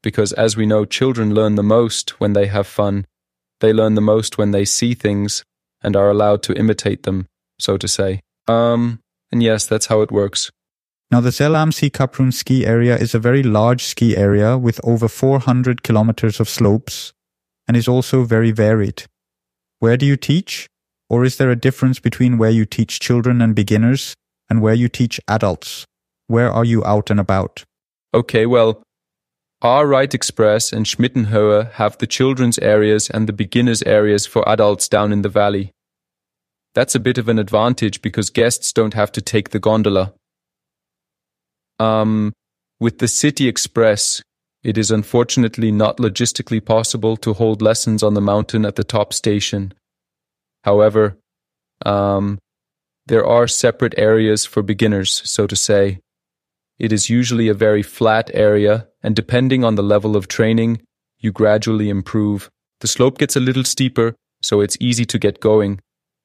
Because 0.01 0.33
as 0.33 0.57
we 0.57 0.65
know, 0.65 0.85
children 0.85 1.35
learn 1.35 1.53
the 1.53 1.61
most 1.77 2.19
when 2.19 2.33
they 2.33 2.47
have 2.47 2.65
fun. 2.65 3.05
They 3.59 3.71
learn 3.71 3.93
the 3.93 4.01
most 4.01 4.39
when 4.39 4.49
they 4.49 4.65
see 4.65 4.95
things 4.95 5.43
and 5.83 5.95
are 5.95 6.09
allowed 6.09 6.41
to 6.41 6.57
imitate 6.57 7.03
them, 7.03 7.27
so 7.61 7.77
to 7.77 7.87
say. 7.87 8.21
Um, 8.47 8.99
and 9.31 9.41
yes, 9.41 9.65
that's 9.65 9.85
how 9.85 10.01
it 10.01 10.11
works. 10.11 10.49
Now, 11.11 11.19
the 11.19 11.31
Zell 11.31 11.55
am 11.55 11.71
See 11.71 11.89
Kaprun 11.89 12.33
ski 12.33 12.65
area 12.65 12.95
is 12.95 13.13
a 13.13 13.19
very 13.19 13.43
large 13.43 13.83
ski 13.83 14.15
area 14.15 14.57
with 14.57 14.79
over 14.83 15.07
400 15.07 15.83
kilometers 15.83 16.39
of 16.39 16.47
slopes 16.47 17.11
and 17.67 17.75
is 17.75 17.87
also 17.87 18.23
very 18.23 18.51
varied. 18.51 19.03
Where 19.79 19.97
do 19.97 20.05
you 20.05 20.15
teach? 20.15 20.67
Or 21.09 21.25
is 21.25 21.35
there 21.35 21.51
a 21.51 21.57
difference 21.57 21.99
between 21.99 22.37
where 22.37 22.49
you 22.49 22.65
teach 22.65 23.01
children 23.01 23.41
and 23.41 23.53
beginners 23.53 24.15
and 24.49 24.61
where 24.61 24.73
you 24.73 24.87
teach 24.87 25.19
adults? 25.27 25.85
Where 26.27 26.49
are 26.49 26.63
you 26.63 26.85
out 26.85 27.09
and 27.09 27.19
about? 27.19 27.65
Okay, 28.13 28.45
well, 28.45 28.81
our 29.61 29.85
Ride 29.85 30.13
Express 30.13 30.71
and 30.71 30.85
Schmittenhöhe 30.85 31.71
have 31.73 31.97
the 31.97 32.07
children's 32.07 32.57
areas 32.59 33.09
and 33.09 33.27
the 33.27 33.33
beginners 33.33 33.83
areas 33.83 34.25
for 34.25 34.47
adults 34.47 34.87
down 34.87 35.11
in 35.11 35.21
the 35.21 35.29
valley. 35.29 35.71
That's 36.73 36.95
a 36.95 36.99
bit 36.99 37.17
of 37.17 37.27
an 37.27 37.37
advantage 37.37 38.01
because 38.01 38.29
guests 38.29 38.71
don't 38.71 38.93
have 38.93 39.11
to 39.13 39.21
take 39.21 39.49
the 39.49 39.59
gondola. 39.59 40.13
Um, 41.79 42.33
with 42.79 42.99
the 42.99 43.07
City 43.07 43.47
Express, 43.47 44.21
it 44.63 44.77
is 44.77 44.91
unfortunately 44.91 45.71
not 45.71 45.97
logistically 45.97 46.63
possible 46.63 47.17
to 47.17 47.33
hold 47.33 47.61
lessons 47.61 48.03
on 48.03 48.13
the 48.13 48.21
mountain 48.21 48.65
at 48.65 48.75
the 48.75 48.83
top 48.83 49.11
station. 49.11 49.73
However, 50.63 51.17
um, 51.85 52.37
there 53.07 53.25
are 53.25 53.47
separate 53.47 53.95
areas 53.97 54.45
for 54.45 54.61
beginners, 54.61 55.21
so 55.25 55.47
to 55.47 55.55
say. 55.55 55.99
It 56.79 56.93
is 56.93 57.09
usually 57.09 57.47
a 57.47 57.53
very 57.53 57.83
flat 57.83 58.31
area, 58.33 58.87
and 59.03 59.15
depending 59.15 59.63
on 59.63 59.75
the 59.75 59.83
level 59.83 60.15
of 60.15 60.27
training, 60.27 60.81
you 61.19 61.31
gradually 61.31 61.89
improve. 61.89 62.49
The 62.79 62.87
slope 62.87 63.17
gets 63.17 63.35
a 63.35 63.39
little 63.39 63.63
steeper, 63.63 64.15
so 64.41 64.61
it's 64.61 64.77
easy 64.79 65.05
to 65.05 65.19
get 65.19 65.39
going, 65.39 65.79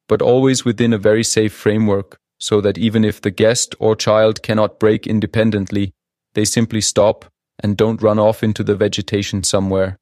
but 0.08 0.22
always 0.22 0.64
within 0.64 0.92
a 0.92 0.98
very 0.98 1.24
safe 1.24 1.52
framework 1.52 2.18
so 2.38 2.60
that 2.60 2.78
even 2.78 3.04
if 3.04 3.20
the 3.20 3.30
guest 3.30 3.74
or 3.78 3.96
child 3.96 4.42
cannot 4.42 4.78
break 4.78 5.06
independently, 5.06 5.92
they 6.34 6.44
simply 6.44 6.80
stop 6.80 7.24
and 7.60 7.76
don't 7.76 8.02
run 8.02 8.18
off 8.18 8.42
into 8.42 8.62
the 8.62 8.76
vegetation 8.76 9.42
somewhere. 9.42 9.96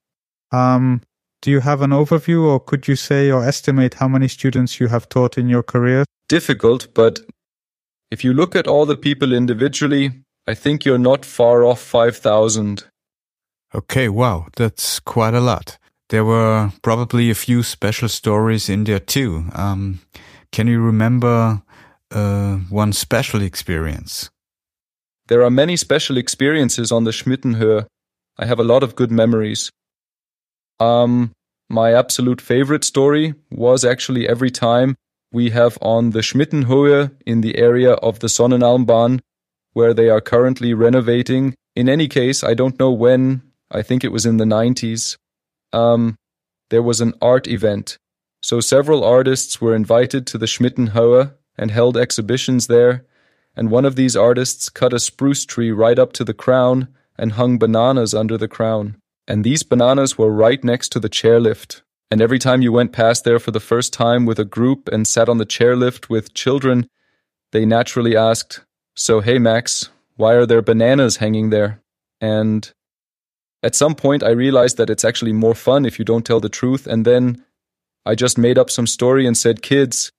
Um, 0.51 1.03
do 1.43 1.51
you 1.51 1.61
have 1.61 1.83
an 1.83 1.91
overview 1.91 2.45
or 2.45 2.59
could 2.59 2.89
you 2.89 2.97
say 2.97 3.31
or 3.31 3.45
estimate 3.45 3.95
how 3.95 4.09
many 4.09 4.29
students 4.29 4.81
you 4.81 4.89
have 4.89 5.09
taught 5.09 5.39
in 5.39 5.49
your 5.49 5.63
career? 5.63 6.05
Difficult, 6.29 6.89
but 6.95 7.21
if 8.11 8.25
you 8.25 8.33
look 8.33 8.57
at 8.57 8.67
all 8.67 8.87
the 8.87 8.97
people 8.97 9.33
individually, 9.33 10.13
I 10.47 10.55
think 10.55 10.85
you're 10.85 10.99
not 10.99 11.25
far 11.25 11.65
off 11.65 11.81
5,000. 11.81 12.85
Okay, 13.75 14.09
wow, 14.09 14.47
that's 14.57 15.01
quite 15.01 15.35
a 15.35 15.41
lot. 15.41 15.79
There 16.15 16.25
were 16.25 16.71
probably 16.81 17.29
a 17.29 17.35
few 17.35 17.65
special 17.65 18.09
stories 18.09 18.69
in 18.69 18.85
there 18.85 19.01
too. 19.01 19.47
Um, 19.53 19.99
can 20.53 20.69
you 20.69 20.81
remember 20.81 21.61
uh, 22.13 22.59
one 22.71 22.93
special 22.93 23.43
experience? 23.43 24.31
There 25.27 25.43
are 25.43 25.51
many 25.51 25.77
special 25.77 26.17
experiences 26.17 26.93
on 26.93 27.03
the 27.03 27.11
Schmittenhöhe. 27.11 27.87
I 28.39 28.47
have 28.47 28.61
a 28.61 28.63
lot 28.63 28.85
of 28.85 28.95
good 28.95 29.11
memories. 29.11 29.73
Um, 30.79 31.33
my 31.69 31.93
absolute 31.93 32.41
favorite 32.41 32.85
story 32.85 33.35
was 33.51 33.85
actually 33.85 34.29
every 34.29 34.53
time 34.53 34.95
we 35.33 35.51
have 35.51 35.77
on 35.83 36.11
the 36.11 36.21
Schmittenhöhe 36.21 37.11
in 37.27 37.41
the 37.41 37.59
area 37.59 37.95
of 37.95 38.21
the 38.21 38.29
Sonnenalmbahn, 38.29 39.19
where 39.73 39.93
they 39.93 40.11
are 40.11 40.21
currently 40.21 40.75
renovating. 40.75 41.57
In 41.75 41.89
any 41.89 42.07
case, 42.07 42.45
I 42.45 42.55
don't 42.55 42.79
know 42.79 42.93
when, 42.93 43.43
I 43.69 43.83
think 43.83 44.05
it 44.05 44.13
was 44.13 44.25
in 44.25 44.37
the 44.37 44.45
90s, 44.45 45.17
um, 45.75 46.17
there 46.71 46.83
was 46.83 47.01
an 47.01 47.15
art 47.21 47.47
event. 47.47 47.99
So 48.43 48.61
several 48.61 49.05
artists 49.05 49.61
were 49.61 49.75
invited 49.75 50.27
to 50.29 50.39
the 50.39 50.47
Schmittenhöhe 50.47 51.35
and 51.57 51.71
held 51.71 51.97
exhibitions 51.97 52.67
there, 52.67 53.05
and 53.57 53.71
one 53.71 53.85
of 53.85 53.97
these 53.97 54.17
artists 54.17 54.69
cut 54.69 54.93
a 54.93 54.99
spruce 54.99 55.45
tree 55.45 55.71
right 55.71 55.99
up 55.99 56.13
to 56.15 56.25
the 56.25 56.35
crown 56.35 56.89
and 57.17 57.33
hung 57.33 57.59
bananas 57.59 58.15
under 58.15 58.37
the 58.37 58.49
crown. 58.49 58.97
And 59.27 59.45
these 59.45 59.63
bananas 59.63 60.19
were 60.19 60.31
right 60.31 60.63
next 60.63 60.91
to 60.91 61.01
the 61.01 61.09
chairlift. 61.09 61.83
And 62.11 62.21
every 62.21 62.39
time 62.39 62.63
you 62.63 62.73
went 62.73 62.93
past 62.93 63.25
there 63.25 63.39
for 63.39 63.51
the 63.51 63.61
first 63.61 63.93
time 63.93 64.27
with 64.27 64.39
a 64.39 64.45
group 64.45 64.89
and 64.93 65.07
sat 65.07 65.29
on 65.29 65.39
the 65.39 65.47
chairlift 65.47 66.09
with 66.09 66.35
children, 66.35 66.89
they 67.53 67.65
naturally 67.65 68.17
asked, 68.17 68.65
So, 68.95 69.21
hey, 69.21 69.39
Max, 69.39 69.89
why 70.17 70.35
are 70.35 70.47
there 70.47 70.63
bananas 70.63 71.17
hanging 71.17 71.51
there? 71.51 71.81
And 72.21 72.73
at 73.65 73.75
some 73.75 73.95
point, 73.95 74.23
I 74.23 74.29
realized 74.29 74.77
that 74.77 74.91
it's 74.91 75.07
actually 75.07 75.33
more 75.33 75.55
fun 75.55 75.87
if 75.87 75.99
you 75.99 76.05
don't 76.05 76.27
tell 76.27 76.39
the 76.39 76.51
truth. 76.51 76.87
And 76.87 77.07
then 77.07 77.43
I 78.05 78.15
just 78.15 78.37
made 78.37 78.59
up 78.59 78.69
some 78.69 78.87
story 78.87 79.27
and 79.27 79.37
said, 79.37 79.63
Kids, 79.63 80.13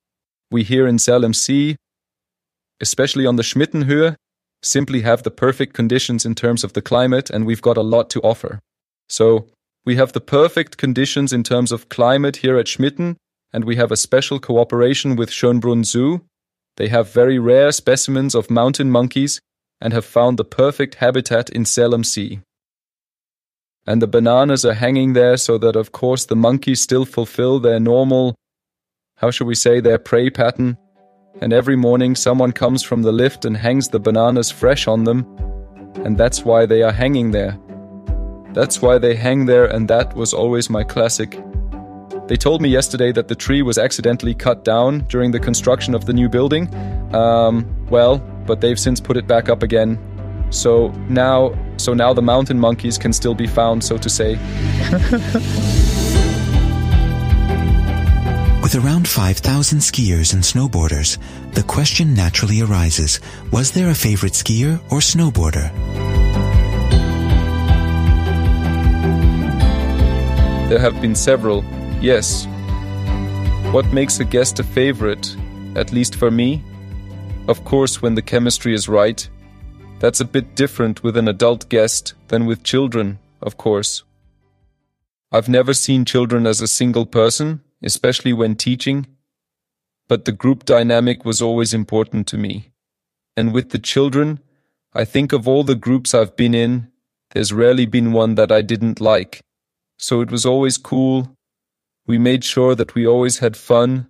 we 0.50 0.64
here 0.64 0.88
in 0.88 0.98
am 1.08 1.32
See, 1.32 1.76
especially 2.80 3.24
on 3.24 3.36
the 3.36 3.44
Schmittenhöhe, 3.44 4.16
simply 4.62 5.02
have 5.02 5.22
the 5.22 5.30
perfect 5.30 5.74
conditions 5.74 6.26
in 6.26 6.34
terms 6.34 6.64
of 6.64 6.72
the 6.72 6.82
climate, 6.82 7.30
and 7.30 7.46
we've 7.46 7.62
got 7.62 7.76
a 7.76 7.82
lot 7.82 8.10
to 8.10 8.20
offer. 8.22 8.58
So, 9.08 9.46
we 9.84 9.94
have 9.94 10.12
the 10.12 10.20
perfect 10.20 10.76
conditions 10.76 11.32
in 11.32 11.44
terms 11.44 11.70
of 11.70 11.88
climate 11.88 12.38
here 12.38 12.58
at 12.58 12.66
Schmitten, 12.66 13.14
and 13.52 13.64
we 13.64 13.76
have 13.76 13.92
a 13.92 13.96
special 13.96 14.40
cooperation 14.40 15.14
with 15.14 15.30
Schönbrunn 15.30 15.84
Zoo. 15.84 16.22
They 16.78 16.88
have 16.88 17.12
very 17.12 17.38
rare 17.38 17.70
specimens 17.70 18.34
of 18.34 18.50
mountain 18.50 18.90
monkeys 18.90 19.40
and 19.80 19.92
have 19.92 20.04
found 20.04 20.36
the 20.36 20.44
perfect 20.44 20.96
habitat 20.96 21.48
in 21.50 21.64
am 21.78 22.02
See. 22.02 22.40
And 23.86 24.02
the 24.02 24.06
bananas 24.06 24.64
are 24.64 24.74
hanging 24.74 25.12
there 25.12 25.36
so 25.36 25.58
that, 25.58 25.76
of 25.76 25.92
course, 25.92 26.26
the 26.26 26.36
monkeys 26.36 26.82
still 26.82 27.04
fulfill 27.04 27.60
their 27.60 27.78
normal 27.78 28.36
how 29.16 29.30
shall 29.30 29.46
we 29.46 29.54
say, 29.54 29.80
their 29.80 29.98
prey 29.98 30.28
pattern. 30.28 30.76
And 31.40 31.52
every 31.52 31.76
morning 31.76 32.14
someone 32.14 32.52
comes 32.52 32.82
from 32.82 33.02
the 33.02 33.12
lift 33.12 33.44
and 33.44 33.56
hangs 33.56 33.88
the 33.88 34.00
bananas 34.00 34.50
fresh 34.50 34.86
on 34.86 35.04
them, 35.04 35.26
and 36.04 36.16
that's 36.16 36.44
why 36.44 36.66
they 36.66 36.82
are 36.82 36.92
hanging 36.92 37.30
there. 37.30 37.58
That's 38.52 38.80
why 38.80 38.98
they 38.98 39.14
hang 39.14 39.46
there, 39.46 39.66
and 39.66 39.88
that 39.88 40.14
was 40.14 40.32
always 40.32 40.70
my 40.70 40.84
classic. 40.84 41.42
They 42.26 42.36
told 42.36 42.60
me 42.60 42.68
yesterday 42.68 43.12
that 43.12 43.28
the 43.28 43.34
tree 43.34 43.62
was 43.62 43.78
accidentally 43.78 44.34
cut 44.34 44.64
down 44.64 45.00
during 45.08 45.30
the 45.30 45.40
construction 45.40 45.94
of 45.94 46.06
the 46.06 46.12
new 46.12 46.28
building. 46.28 46.74
Um, 47.14 47.66
well, 47.88 48.18
but 48.46 48.60
they've 48.60 48.80
since 48.80 49.00
put 49.00 49.16
it 49.16 49.26
back 49.26 49.48
up 49.48 49.62
again. 49.62 49.98
So 50.50 50.88
now, 51.08 51.54
so 51.76 51.94
now 51.94 52.12
the 52.12 52.22
mountain 52.22 52.58
monkeys 52.58 52.98
can 52.98 53.12
still 53.12 53.34
be 53.34 53.46
found, 53.46 53.84
so 53.84 53.98
to 53.98 54.08
say. 54.08 54.36
With 58.66 58.74
around 58.74 59.06
5,000 59.06 59.78
skiers 59.78 60.34
and 60.34 60.42
snowboarders, 60.42 61.18
the 61.52 61.62
question 61.62 62.14
naturally 62.14 62.62
arises, 62.62 63.20
was 63.52 63.70
there 63.70 63.90
a 63.90 63.94
favorite 63.94 64.32
skier 64.32 64.80
or 64.90 64.98
snowboarder? 64.98 65.70
There 70.68 70.80
have 70.80 71.00
been 71.00 71.14
several, 71.14 71.64
yes. 72.00 72.46
What 73.70 73.86
makes 73.92 74.18
a 74.18 74.24
guest 74.24 74.58
a 74.58 74.64
favorite, 74.64 75.36
at 75.76 75.92
least 75.92 76.16
for 76.16 76.32
me? 76.32 76.60
Of 77.46 77.64
course, 77.64 78.02
when 78.02 78.16
the 78.16 78.22
chemistry 78.22 78.74
is 78.74 78.88
right. 78.88 79.28
That's 79.98 80.20
a 80.20 80.26
bit 80.26 80.54
different 80.54 81.02
with 81.02 81.16
an 81.16 81.26
adult 81.26 81.68
guest 81.70 82.14
than 82.28 82.44
with 82.44 82.62
children, 82.62 83.18
of 83.40 83.56
course. 83.56 84.04
I've 85.32 85.48
never 85.48 85.72
seen 85.74 86.04
children 86.04 86.46
as 86.46 86.60
a 86.60 86.68
single 86.68 87.06
person, 87.06 87.62
especially 87.82 88.32
when 88.32 88.56
teaching, 88.56 89.06
but 90.06 90.24
the 90.24 90.32
group 90.32 90.64
dynamic 90.64 91.24
was 91.24 91.40
always 91.40 91.72
important 91.72 92.26
to 92.28 92.38
me. 92.38 92.72
And 93.36 93.54
with 93.54 93.70
the 93.70 93.78
children, 93.78 94.40
I 94.94 95.04
think 95.04 95.32
of 95.32 95.48
all 95.48 95.64
the 95.64 95.74
groups 95.74 96.14
I've 96.14 96.36
been 96.36 96.54
in, 96.54 96.88
there's 97.30 97.52
rarely 97.52 97.86
been 97.86 98.12
one 98.12 98.34
that 98.36 98.52
I 98.52 98.62
didn't 98.62 99.00
like. 99.00 99.40
so 99.98 100.20
it 100.20 100.30
was 100.30 100.44
always 100.44 100.76
cool. 100.76 101.34
We 102.06 102.18
made 102.18 102.44
sure 102.44 102.74
that 102.74 102.94
we 102.94 103.06
always 103.06 103.38
had 103.38 103.56
fun. 103.56 104.08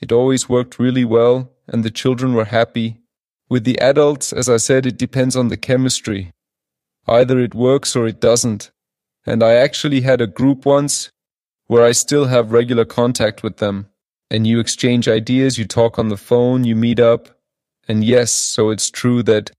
It 0.00 0.12
always 0.12 0.48
worked 0.48 0.78
really 0.78 1.04
well, 1.04 1.50
and 1.66 1.82
the 1.82 1.90
children 1.90 2.32
were 2.34 2.44
happy. 2.44 3.00
With 3.48 3.64
the 3.64 3.78
adults, 3.78 4.32
as 4.32 4.48
I 4.48 4.56
said, 4.56 4.86
it 4.86 4.98
depends 4.98 5.36
on 5.36 5.48
the 5.48 5.56
chemistry. 5.56 6.32
Either 7.06 7.38
it 7.38 7.54
works 7.54 7.94
or 7.94 8.06
it 8.06 8.20
doesn't. 8.20 8.70
And 9.24 9.42
I 9.42 9.54
actually 9.54 10.00
had 10.00 10.20
a 10.20 10.26
group 10.26 10.66
once 10.66 11.10
where 11.66 11.84
I 11.84 11.92
still 11.92 12.26
have 12.26 12.52
regular 12.52 12.84
contact 12.84 13.42
with 13.42 13.58
them. 13.58 13.88
And 14.30 14.46
you 14.46 14.58
exchange 14.58 15.08
ideas, 15.08 15.58
you 15.58 15.64
talk 15.64 15.98
on 15.98 16.08
the 16.08 16.16
phone, 16.16 16.64
you 16.64 16.74
meet 16.74 16.98
up. 16.98 17.28
And 17.88 18.02
yes, 18.02 18.32
so 18.32 18.70
it's 18.70 18.90
true 18.90 19.22
that 19.24 19.52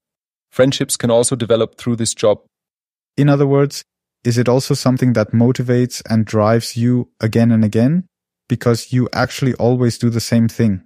friendships 0.52 0.98
can 0.98 1.10
also 1.10 1.36
develop 1.36 1.78
through 1.78 1.96
this 1.96 2.14
job. 2.14 2.42
In 3.16 3.30
other 3.30 3.48
words, 3.48 3.84
is 4.24 4.38
it 4.38 4.50
also 4.50 4.74
something 4.74 5.14
that 5.14 5.32
motivates 5.32 6.02
and 6.10 6.26
drives 6.26 6.76
you 6.76 7.10
again 7.22 7.52
and 7.52 7.64
again? 7.64 8.06
Because 8.50 8.92
you 8.92 9.08
actually 9.14 9.54
always 9.54 9.98
do 9.98 10.10
the 10.10 10.20
same 10.20 10.50
thing. 10.50 10.84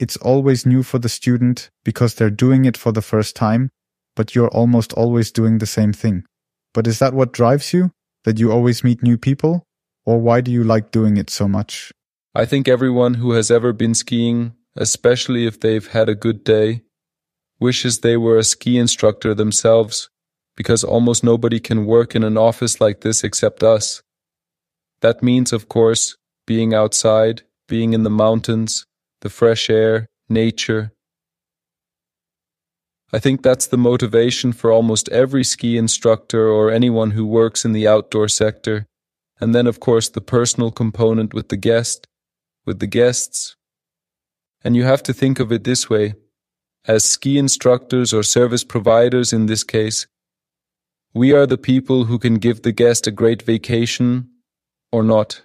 It's 0.00 0.16
always 0.16 0.64
new 0.64 0.82
for 0.82 0.98
the 0.98 1.10
student 1.10 1.68
because 1.84 2.14
they're 2.14 2.30
doing 2.30 2.64
it 2.64 2.78
for 2.78 2.90
the 2.90 3.02
first 3.02 3.36
time, 3.36 3.68
but 4.16 4.34
you're 4.34 4.48
almost 4.48 4.94
always 4.94 5.30
doing 5.30 5.58
the 5.58 5.66
same 5.66 5.92
thing. 5.92 6.24
But 6.72 6.86
is 6.86 7.00
that 7.00 7.12
what 7.12 7.34
drives 7.34 7.74
you? 7.74 7.92
That 8.24 8.38
you 8.38 8.50
always 8.50 8.82
meet 8.82 9.02
new 9.02 9.18
people? 9.18 9.66
Or 10.06 10.18
why 10.18 10.40
do 10.40 10.50
you 10.50 10.64
like 10.64 10.90
doing 10.90 11.18
it 11.18 11.28
so 11.28 11.46
much? 11.46 11.92
I 12.34 12.46
think 12.46 12.66
everyone 12.66 13.14
who 13.14 13.32
has 13.32 13.50
ever 13.50 13.74
been 13.74 13.92
skiing, 13.92 14.54
especially 14.74 15.46
if 15.46 15.60
they've 15.60 15.86
had 15.86 16.08
a 16.08 16.14
good 16.14 16.44
day, 16.44 16.80
wishes 17.58 18.00
they 18.00 18.16
were 18.16 18.38
a 18.38 18.42
ski 18.42 18.78
instructor 18.78 19.34
themselves, 19.34 20.08
because 20.56 20.82
almost 20.82 21.22
nobody 21.22 21.60
can 21.60 21.84
work 21.84 22.16
in 22.16 22.24
an 22.24 22.38
office 22.38 22.80
like 22.80 23.02
this 23.02 23.22
except 23.22 23.62
us. 23.62 24.02
That 25.02 25.22
means, 25.22 25.52
of 25.52 25.68
course, 25.68 26.16
being 26.46 26.72
outside, 26.72 27.42
being 27.68 27.92
in 27.92 28.02
the 28.02 28.08
mountains, 28.10 28.86
the 29.20 29.30
fresh 29.30 29.68
air, 29.70 30.08
nature. 30.28 30.92
I 33.12 33.18
think 33.18 33.42
that's 33.42 33.66
the 33.66 33.76
motivation 33.76 34.52
for 34.52 34.70
almost 34.70 35.08
every 35.08 35.44
ski 35.44 35.76
instructor 35.76 36.48
or 36.48 36.70
anyone 36.70 37.12
who 37.12 37.26
works 37.26 37.64
in 37.64 37.72
the 37.72 37.88
outdoor 37.88 38.28
sector. 38.28 38.86
And 39.40 39.54
then, 39.54 39.66
of 39.66 39.80
course, 39.80 40.08
the 40.08 40.20
personal 40.20 40.70
component 40.70 41.34
with 41.34 41.48
the 41.48 41.56
guest, 41.56 42.06
with 42.66 42.78
the 42.78 42.86
guests. 42.86 43.56
And 44.62 44.76
you 44.76 44.84
have 44.84 45.02
to 45.04 45.12
think 45.12 45.40
of 45.40 45.50
it 45.50 45.64
this 45.64 45.90
way. 45.90 46.14
As 46.86 47.04
ski 47.04 47.38
instructors 47.38 48.12
or 48.12 48.22
service 48.22 48.64
providers 48.64 49.32
in 49.32 49.46
this 49.46 49.64
case, 49.64 50.06
we 51.12 51.32
are 51.32 51.46
the 51.46 51.58
people 51.58 52.04
who 52.04 52.18
can 52.18 52.36
give 52.36 52.62
the 52.62 52.72
guest 52.72 53.06
a 53.06 53.10
great 53.10 53.42
vacation 53.42 54.28
or 54.92 55.02
not. 55.02 55.42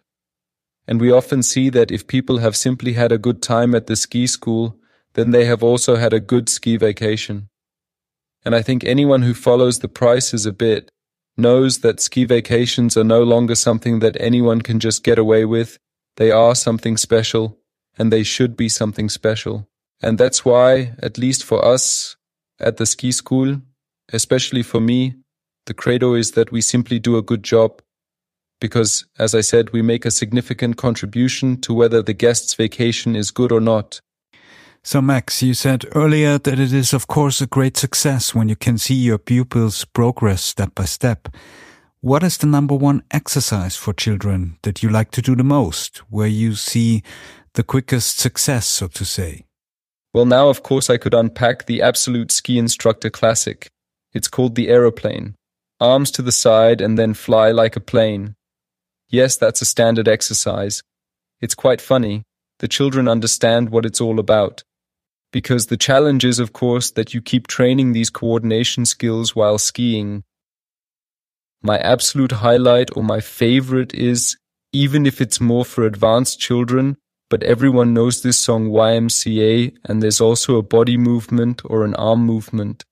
And 0.88 1.02
we 1.02 1.12
often 1.12 1.42
see 1.42 1.70
that 1.70 1.92
if 1.92 2.08
people 2.08 2.38
have 2.40 2.56
simply 2.56 2.94
had 2.94 3.12
a 3.12 3.18
good 3.18 3.42
time 3.42 3.74
at 3.74 3.88
the 3.88 3.96
ski 3.96 4.28
school, 4.28 4.78
then 5.14 5.32
they 5.32 5.46
have 5.46 5.64
also 5.64 5.96
had 5.96 6.14
a 6.14 6.20
good 6.20 6.50
ski 6.50 6.78
vacation. 6.78 7.48
And 8.44 8.54
I 8.54 8.62
think 8.62 8.84
anyone 8.84 9.24
who 9.24 9.34
follows 9.34 9.80
the 9.80 9.88
prices 9.88 10.46
a 10.46 10.54
bit 10.54 10.90
knows 11.38 11.80
that 11.80 12.00
ski 12.00 12.26
vacations 12.26 12.96
are 12.96 13.04
no 13.04 13.24
longer 13.24 13.56
something 13.56 14.00
that 14.00 14.16
anyone 14.20 14.62
can 14.62 14.80
just 14.80 15.04
get 15.04 15.18
away 15.18 15.46
with. 15.46 15.78
They 16.18 16.32
are 16.32 16.56
something 16.56 16.98
special, 16.98 17.58
and 17.98 18.12
they 18.12 18.24
should 18.24 18.56
be 18.56 18.70
something 18.70 19.10
special. 19.10 19.68
And 20.02 20.18
that's 20.18 20.46
why, 20.46 20.94
at 21.00 21.18
least 21.18 21.44
for 21.44 21.64
us 21.66 22.16
at 22.60 22.78
the 22.78 22.86
ski 22.86 23.12
school, 23.12 23.62
especially 24.14 24.64
for 24.64 24.80
me, 24.80 25.16
the 25.66 25.74
credo 25.74 26.14
is 26.14 26.32
that 26.32 26.52
we 26.52 26.62
simply 26.62 27.00
do 27.00 27.18
a 27.18 27.24
good 27.24 27.44
job. 27.44 27.82
Because, 28.62 29.06
as 29.20 29.36
I 29.36 29.42
said, 29.42 29.72
we 29.72 29.82
make 29.82 30.06
a 30.06 30.12
significant 30.12 30.78
contribution 30.78 31.60
to 31.62 31.74
whether 31.74 32.02
the 32.02 32.14
guest's 32.14 32.54
vacation 32.54 33.16
is 33.16 33.32
good 33.32 33.52
or 33.52 33.60
not. 33.60 34.00
So, 34.84 35.02
Max, 35.02 35.42
you 35.42 35.56
said 35.56 35.86
earlier 35.96 36.38
that 36.38 36.60
it 36.60 36.72
is, 36.72 36.94
of 36.94 37.08
course, 37.08 37.42
a 37.42 37.48
great 37.48 37.76
success 37.76 38.36
when 38.36 38.50
you 38.50 38.56
can 38.56 38.78
see 38.78 38.94
your 38.94 39.18
pupils 39.18 39.84
progress 39.84 40.44
step 40.44 40.76
by 40.76 40.86
step. 40.86 41.28
What 42.02 42.22
is 42.22 42.38
the 42.38 42.46
number 42.46 42.76
one 42.76 43.02
exercise 43.10 43.76
for 43.76 43.92
children 43.92 44.60
that 44.62 44.84
you 44.84 44.90
like 44.90 45.10
to 45.12 45.24
do 45.24 45.36
the 45.36 45.44
most, 45.44 45.98
where 46.12 46.28
you 46.28 46.54
see 46.54 47.02
the 47.56 47.64
quickest 47.64 48.20
success, 48.20 48.68
so 48.68 48.88
to 48.90 49.04
say? 49.04 49.46
Well, 50.14 50.26
now, 50.26 50.50
of 50.50 50.62
course, 50.62 50.88
I 50.88 50.98
could 50.98 51.16
unpack 51.16 51.66
the 51.66 51.82
absolute 51.82 52.32
ski 52.32 52.60
instructor 52.60 53.10
classic. 53.10 53.70
It's 54.14 54.28
called 54.28 54.54
the 54.54 54.70
aeroplane. 54.70 55.34
Arms 55.82 56.12
to 56.12 56.22
the 56.22 56.32
side 56.32 56.80
and 56.80 56.96
then 56.96 57.16
fly 57.16 57.50
like 57.50 57.76
a 57.76 57.82
plane. 57.82 58.35
Yes, 59.16 59.38
that's 59.38 59.62
a 59.62 59.66
standard 59.66 60.10
exercise. 60.10 60.84
It's 61.40 61.56
quite 61.56 61.80
funny. 61.80 62.24
The 62.60 62.68
children 62.68 63.08
understand 63.08 63.70
what 63.70 63.86
it's 63.86 64.02
all 64.02 64.20
about 64.20 64.64
because 65.32 65.68
the 65.68 65.78
challenge 65.78 66.24
is, 66.24 66.40
of 66.40 66.52
course, 66.52 66.92
that 66.92 67.14
you 67.14 67.22
keep 67.22 67.48
training 67.48 67.92
these 67.92 68.10
coordination 68.10 68.86
skills 68.86 69.36
while 69.36 69.58
skiing. 69.58 70.24
My 71.62 71.78
absolute 71.80 72.34
highlight 72.44 72.90
or 72.96 73.04
my 73.04 73.22
favorite 73.22 73.94
is, 73.94 74.38
even 74.72 75.06
if 75.06 75.22
it's 75.22 75.40
more 75.42 75.66
for 75.66 75.86
advanced 75.86 76.40
children, 76.40 76.98
but 77.30 77.44
everyone 77.44 77.94
knows 77.94 78.22
this 78.22 78.38
song 78.38 78.70
YMCA, 78.70 79.76
and 79.86 80.04
there's 80.04 80.22
also 80.22 80.58
a 80.58 80.70
body 80.78 80.98
movement 80.98 81.62
or 81.66 81.86
an 81.86 81.96
arm 81.96 82.22
movement. 82.26 82.84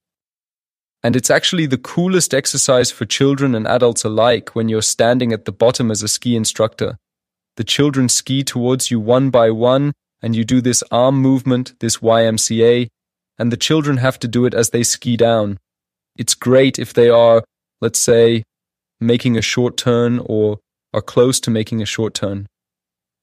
And 1.03 1.15
it's 1.17 1.29
actually 1.29 1.65
the 1.65 1.77
coolest 1.77 2.33
exercise 2.33 2.89
for 2.89 3.05
children 3.05 3.55
and 3.55 3.67
adults 3.67 4.05
alike 4.05 4.55
when 4.55 4.69
you're 4.69 4.81
standing 4.81 5.33
at 5.33 5.43
the 5.43 5.51
bottom 5.51 5.91
as 5.91 6.01
a 6.01 6.07
ski 6.07 6.35
instructor. 6.35 6.97
The 7.57 7.65
children 7.65 8.07
ski 8.07 8.43
towards 8.43 8.89
you 8.89 8.99
one 8.99 9.29
by 9.29 9.51
one, 9.51 9.93
and 10.21 10.35
you 10.35 10.45
do 10.45 10.61
this 10.61 10.81
arm 10.91 11.15
movement, 11.15 11.73
this 11.79 11.97
YMCA, 11.97 12.87
and 13.37 13.51
the 13.51 13.57
children 13.57 13.97
have 13.97 14.17
to 14.19 14.27
do 14.27 14.45
it 14.45 14.53
as 14.53 14.69
they 14.69 14.83
ski 14.83 15.17
down. 15.17 15.59
It's 16.17 16.35
great 16.35 16.79
if 16.79 16.93
they 16.93 17.09
are, 17.09 17.43
let's 17.81 17.99
say, 17.99 18.43
making 19.01 19.37
a 19.37 19.41
short 19.41 19.75
turn 19.75 20.19
or 20.25 20.59
are 20.93 21.01
close 21.01 21.39
to 21.41 21.51
making 21.51 21.81
a 21.81 21.85
short 21.85 22.13
turn, 22.13 22.47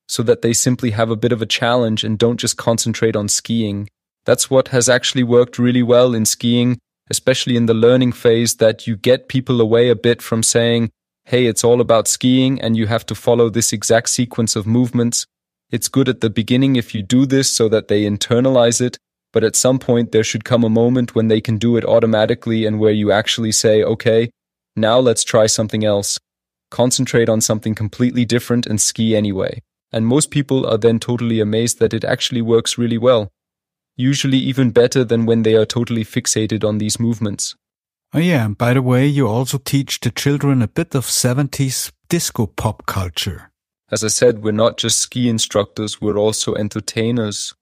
so 0.06 0.22
that 0.24 0.42
they 0.42 0.52
simply 0.52 0.90
have 0.90 1.08
a 1.08 1.16
bit 1.16 1.32
of 1.32 1.40
a 1.40 1.46
challenge 1.46 2.04
and 2.04 2.18
don't 2.18 2.40
just 2.40 2.58
concentrate 2.58 3.16
on 3.16 3.28
skiing. 3.28 3.88
That's 4.26 4.50
what 4.50 4.68
has 4.68 4.88
actually 4.88 5.22
worked 5.22 5.58
really 5.58 5.82
well 5.82 6.14
in 6.14 6.26
skiing, 6.26 6.78
especially 7.10 7.56
in 7.56 7.66
the 7.66 7.74
learning 7.74 8.12
phase, 8.12 8.56
that 8.56 8.86
you 8.86 8.96
get 8.96 9.28
people 9.28 9.60
away 9.60 9.88
a 9.88 9.96
bit 9.96 10.22
from 10.22 10.42
saying, 10.42 10.90
hey, 11.24 11.46
it's 11.46 11.64
all 11.64 11.80
about 11.80 12.08
skiing 12.08 12.60
and 12.60 12.76
you 12.76 12.86
have 12.86 13.04
to 13.06 13.14
follow 13.14 13.50
this 13.50 13.72
exact 13.72 14.08
sequence 14.08 14.56
of 14.56 14.66
movements 14.66 15.26
it's 15.70 15.88
good 15.88 16.08
at 16.08 16.20
the 16.20 16.30
beginning 16.30 16.74
if 16.74 16.94
you 16.94 17.02
do 17.02 17.26
this 17.26 17.50
so 17.50 17.68
that 17.68 17.86
they 17.86 18.02
internalize 18.02 18.80
it, 18.80 18.98
but 19.32 19.44
at 19.44 19.54
some 19.54 19.78
point 19.78 20.10
there 20.10 20.24
should 20.24 20.44
come 20.44 20.64
a 20.64 20.68
moment 20.68 21.14
when 21.14 21.28
they 21.28 21.40
can 21.40 21.58
do 21.58 21.76
it 21.76 21.84
automatically 21.84 22.66
and 22.66 22.80
where 22.80 22.92
you 22.92 23.12
actually 23.12 23.52
say, 23.52 23.84
okay, 23.84 24.30
now 24.74 24.98
let's 24.98 25.22
try 25.22 25.46
something 25.46 25.84
else. 25.84 26.18
Concentrate 26.72 27.28
on 27.28 27.40
something 27.40 27.74
completely 27.74 28.24
different 28.24 28.66
and 28.66 28.80
ski 28.80 29.14
anyway. 29.14 29.60
And 29.92 30.06
most 30.06 30.30
people 30.30 30.66
are 30.66 30.78
then 30.78 30.98
totally 30.98 31.38
amazed 31.38 31.78
that 31.78 31.94
it 31.94 32.04
actually 32.04 32.42
works 32.42 32.78
really 32.78 32.98
well. 32.98 33.28
Usually 33.96 34.38
even 34.38 34.70
better 34.70 35.04
than 35.04 35.26
when 35.26 35.42
they 35.42 35.54
are 35.54 35.66
totally 35.66 36.04
fixated 36.04 36.64
on 36.64 36.78
these 36.78 36.98
movements. 36.98 37.54
Oh 38.12 38.18
yeah, 38.18 38.44
and 38.44 38.58
by 38.58 38.74
the 38.74 38.82
way, 38.82 39.06
you 39.06 39.28
also 39.28 39.58
teach 39.58 40.00
the 40.00 40.10
children 40.10 40.62
a 40.62 40.68
bit 40.68 40.94
of 40.94 41.06
70s 41.06 41.92
disco 42.08 42.46
pop 42.46 42.86
culture. 42.86 43.50
As 43.92 44.02
I 44.02 44.08
said, 44.08 44.42
we're 44.42 44.52
not 44.52 44.78
just 44.78 44.98
ski 44.98 45.28
instructors, 45.28 46.00
we're 46.00 46.18
also 46.18 46.54
entertainers. 46.54 47.54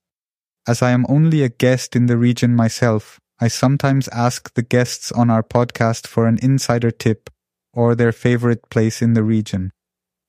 As 0.66 0.82
I 0.82 0.90
am 0.90 1.06
only 1.08 1.42
a 1.42 1.48
guest 1.48 1.96
in 1.96 2.06
the 2.06 2.16
region 2.16 2.54
myself, 2.54 3.18
I 3.40 3.48
sometimes 3.48 4.08
ask 4.08 4.52
the 4.54 4.62
guests 4.62 5.12
on 5.12 5.30
our 5.30 5.42
podcast 5.42 6.06
for 6.06 6.26
an 6.26 6.38
insider 6.42 6.90
tip 6.90 7.30
or 7.72 7.94
their 7.94 8.12
favorite 8.12 8.68
place 8.68 9.00
in 9.00 9.14
the 9.14 9.22
region. 9.22 9.70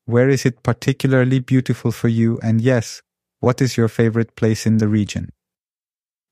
Where 0.06 0.30
is 0.30 0.46
it 0.46 0.64
particularly 0.64 1.40
beautiful 1.40 1.92
for 1.92 2.08
you? 2.08 2.40
And 2.44 2.62
yes, 2.62 3.02
what 3.40 3.62
is 3.62 3.78
your 3.78 3.88
favorite 3.88 4.36
place 4.36 4.66
in 4.66 4.78
the 4.78 4.88
region? 4.88 5.30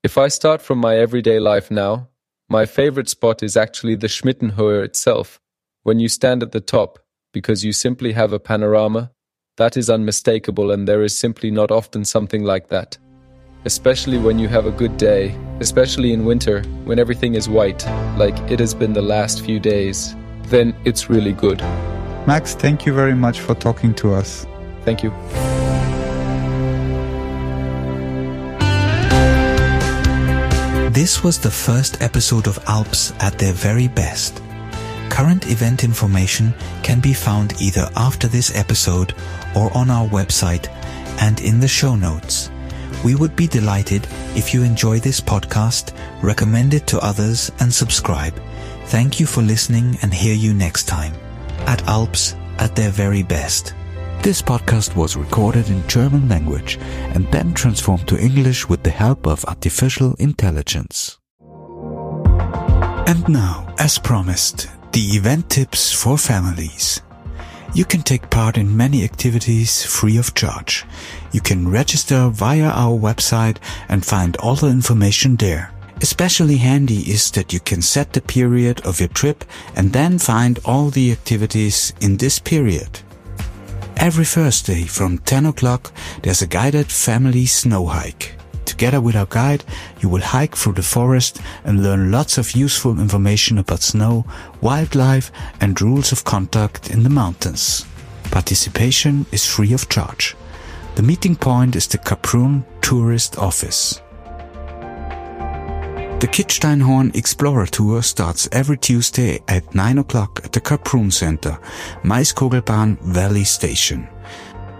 If 0.08 0.16
I 0.16 0.28
start 0.28 0.62
from 0.62 0.78
my 0.78 0.96
everyday 0.96 1.38
life 1.38 1.70
now, 1.70 2.08
my 2.48 2.64
favorite 2.64 3.10
spot 3.10 3.42
is 3.42 3.58
actually 3.58 3.94
the 3.94 4.06
Schmittenhöhe 4.06 4.82
itself, 4.82 5.38
when 5.82 6.00
you 6.00 6.08
stand 6.08 6.42
at 6.42 6.52
the 6.52 6.62
top, 6.62 6.98
because 7.34 7.62
you 7.62 7.74
simply 7.74 8.12
have 8.12 8.32
a 8.32 8.38
panorama 8.38 9.10
that 9.58 9.76
is 9.76 9.90
unmistakable, 9.90 10.70
and 10.70 10.88
there 10.88 11.02
is 11.02 11.14
simply 11.14 11.50
not 11.50 11.70
often 11.70 12.06
something 12.06 12.42
like 12.42 12.68
that. 12.68 12.96
Especially 13.66 14.16
when 14.16 14.38
you 14.38 14.48
have 14.48 14.64
a 14.64 14.70
good 14.70 14.96
day, 14.96 15.38
especially 15.60 16.14
in 16.14 16.24
winter, 16.24 16.62
when 16.86 16.98
everything 16.98 17.34
is 17.34 17.46
white, 17.46 17.84
like 18.16 18.38
it 18.50 18.60
has 18.60 18.72
been 18.72 18.94
the 18.94 19.02
last 19.02 19.44
few 19.44 19.60
days, 19.60 20.16
then 20.44 20.74
it's 20.86 21.10
really 21.10 21.34
good. 21.34 21.60
Max, 22.26 22.54
thank 22.54 22.86
you 22.86 22.94
very 22.94 23.14
much 23.14 23.40
for 23.40 23.54
talking 23.54 23.92
to 23.96 24.14
us. 24.14 24.46
Thank 24.86 25.02
you. 25.02 25.12
This 30.98 31.22
was 31.22 31.38
the 31.38 31.48
first 31.48 32.02
episode 32.02 32.48
of 32.48 32.58
Alps 32.66 33.12
at 33.20 33.38
their 33.38 33.52
very 33.52 33.86
best. 33.86 34.42
Current 35.08 35.48
event 35.48 35.84
information 35.84 36.52
can 36.82 36.98
be 36.98 37.12
found 37.12 37.54
either 37.62 37.88
after 37.94 38.26
this 38.26 38.52
episode 38.56 39.14
or 39.54 39.72
on 39.76 39.90
our 39.90 40.08
website 40.08 40.66
and 41.20 41.40
in 41.40 41.60
the 41.60 41.68
show 41.68 41.94
notes. 41.94 42.50
We 43.04 43.14
would 43.14 43.36
be 43.36 43.46
delighted 43.46 44.08
if 44.34 44.52
you 44.52 44.64
enjoy 44.64 44.98
this 44.98 45.20
podcast, 45.20 45.94
recommend 46.20 46.74
it 46.74 46.88
to 46.88 46.98
others, 46.98 47.52
and 47.60 47.72
subscribe. 47.72 48.34
Thank 48.86 49.20
you 49.20 49.26
for 49.26 49.40
listening 49.40 49.98
and 50.02 50.12
hear 50.12 50.34
you 50.34 50.52
next 50.52 50.88
time. 50.88 51.14
At 51.68 51.86
Alps, 51.86 52.34
at 52.58 52.74
their 52.74 52.90
very 52.90 53.22
best. 53.22 53.72
This 54.20 54.42
podcast 54.42 54.96
was 54.96 55.16
recorded 55.16 55.70
in 55.70 55.86
German 55.86 56.28
language 56.28 56.76
and 57.14 57.26
then 57.28 57.54
transformed 57.54 58.08
to 58.08 58.18
English 58.18 58.68
with 58.68 58.82
the 58.82 58.90
help 58.90 59.26
of 59.28 59.44
artificial 59.44 60.14
intelligence. 60.18 61.18
And 63.06 63.26
now, 63.28 63.72
as 63.78 63.96
promised, 63.96 64.68
the 64.92 65.00
event 65.00 65.48
tips 65.48 65.92
for 65.92 66.18
families. 66.18 67.00
You 67.74 67.84
can 67.84 68.02
take 68.02 68.28
part 68.28 68.58
in 68.58 68.76
many 68.76 69.04
activities 69.04 69.86
free 69.86 70.18
of 70.18 70.34
charge. 70.34 70.84
You 71.32 71.40
can 71.40 71.70
register 71.70 72.28
via 72.28 72.70
our 72.70 72.98
website 72.98 73.58
and 73.88 74.04
find 74.04 74.36
all 74.38 74.56
the 74.56 74.66
information 74.66 75.36
there. 75.36 75.72
Especially 76.02 76.56
handy 76.56 77.10
is 77.10 77.30
that 77.30 77.52
you 77.52 77.60
can 77.60 77.80
set 77.82 78.12
the 78.12 78.20
period 78.20 78.84
of 78.84 78.98
your 78.98 79.10
trip 79.10 79.44
and 79.76 79.92
then 79.92 80.18
find 80.18 80.58
all 80.64 80.90
the 80.90 81.12
activities 81.12 81.92
in 82.00 82.16
this 82.16 82.40
period. 82.40 83.00
Every 84.00 84.24
Thursday 84.24 84.84
from 84.84 85.18
10 85.18 85.46
o'clock 85.46 85.92
there's 86.22 86.40
a 86.40 86.46
guided 86.46 86.86
family 86.86 87.46
snow 87.46 87.86
hike. 87.86 88.36
Together 88.64 89.00
with 89.00 89.16
our 89.16 89.26
guide, 89.26 89.64
you 89.98 90.08
will 90.08 90.20
hike 90.20 90.54
through 90.54 90.74
the 90.74 90.82
forest 90.82 91.40
and 91.64 91.82
learn 91.82 92.12
lots 92.12 92.38
of 92.38 92.52
useful 92.52 93.00
information 93.00 93.58
about 93.58 93.82
snow, 93.82 94.24
wildlife 94.60 95.32
and 95.60 95.80
rules 95.82 96.12
of 96.12 96.22
conduct 96.22 96.90
in 96.90 97.02
the 97.02 97.10
mountains. 97.10 97.84
Participation 98.30 99.26
is 99.32 99.44
free 99.44 99.72
of 99.72 99.88
charge. 99.88 100.36
The 100.94 101.02
meeting 101.02 101.34
point 101.34 101.74
is 101.74 101.88
the 101.88 101.98
Kaprun 101.98 102.64
Tourist 102.80 103.36
Office. 103.36 104.00
The 106.20 106.26
Kitzsteinhorn 106.26 107.14
Explorer 107.14 107.66
Tour 107.66 108.02
starts 108.02 108.48
every 108.50 108.76
Tuesday 108.76 109.40
at 109.46 109.72
9 109.72 109.98
o'clock 109.98 110.40
at 110.42 110.50
the 110.50 110.60
Kaprun 110.60 111.12
Center, 111.12 111.60
Maiskogelbahn 112.02 112.98
Valley 113.02 113.44
Station. 113.44 114.08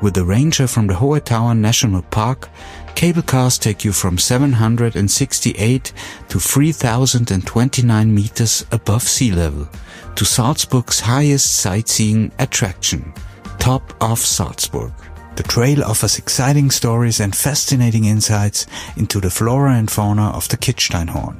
With 0.02 0.16
a 0.16 0.24
ranger 0.24 0.66
from 0.66 0.88
the 0.88 0.94
Hohe 0.94 1.20
Tauern 1.20 1.58
National 1.58 2.02
Park, 2.02 2.48
cable 2.96 3.22
cars 3.22 3.56
take 3.56 3.84
you 3.84 3.92
from 3.92 4.18
768 4.18 5.92
to 6.28 6.40
3029 6.40 8.12
meters 8.12 8.66
above 8.72 9.04
sea 9.04 9.30
level 9.30 9.68
to 10.16 10.24
Salzburg's 10.24 10.98
highest 10.98 11.60
sightseeing 11.60 12.32
attraction, 12.40 13.12
Top 13.60 13.94
of 14.00 14.18
Salzburg. 14.18 14.92
The 15.38 15.44
trail 15.44 15.84
offers 15.84 16.18
exciting 16.18 16.72
stories 16.72 17.20
and 17.20 17.32
fascinating 17.32 18.06
insights 18.06 18.66
into 18.96 19.20
the 19.20 19.30
flora 19.30 19.74
and 19.74 19.88
fauna 19.88 20.30
of 20.30 20.48
the 20.48 20.56
Kitzsteinhorn. 20.56 21.36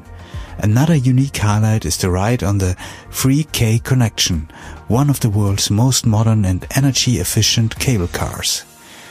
Another 0.61 0.95
unique 0.95 1.39
highlight 1.39 1.85
is 1.85 1.97
the 1.97 2.09
ride 2.09 2.45
on 2.45 2.59
the 2.59 2.77
3K 3.11 3.83
Connection, 3.83 4.49
one 4.87 5.11
of 5.11 5.19
the 5.19 5.29
world's 5.29 5.69
most 5.69 6.07
modern 6.07 6.45
and 6.45 6.65
energy 6.77 7.19
efficient 7.19 7.77
cable 7.81 8.07
cars. 8.07 8.65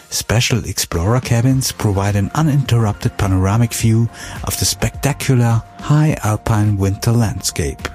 Special 0.09 0.63
Explorer 0.63 1.19
cabins 1.19 1.73
provide 1.73 2.15
an 2.15 2.31
uninterrupted 2.33 3.17
panoramic 3.17 3.73
view 3.73 4.07
of 4.45 4.57
the 4.57 4.63
spectacular 4.63 5.61
high 5.79 6.17
alpine 6.23 6.77
winter 6.77 7.11
landscape. 7.11 7.89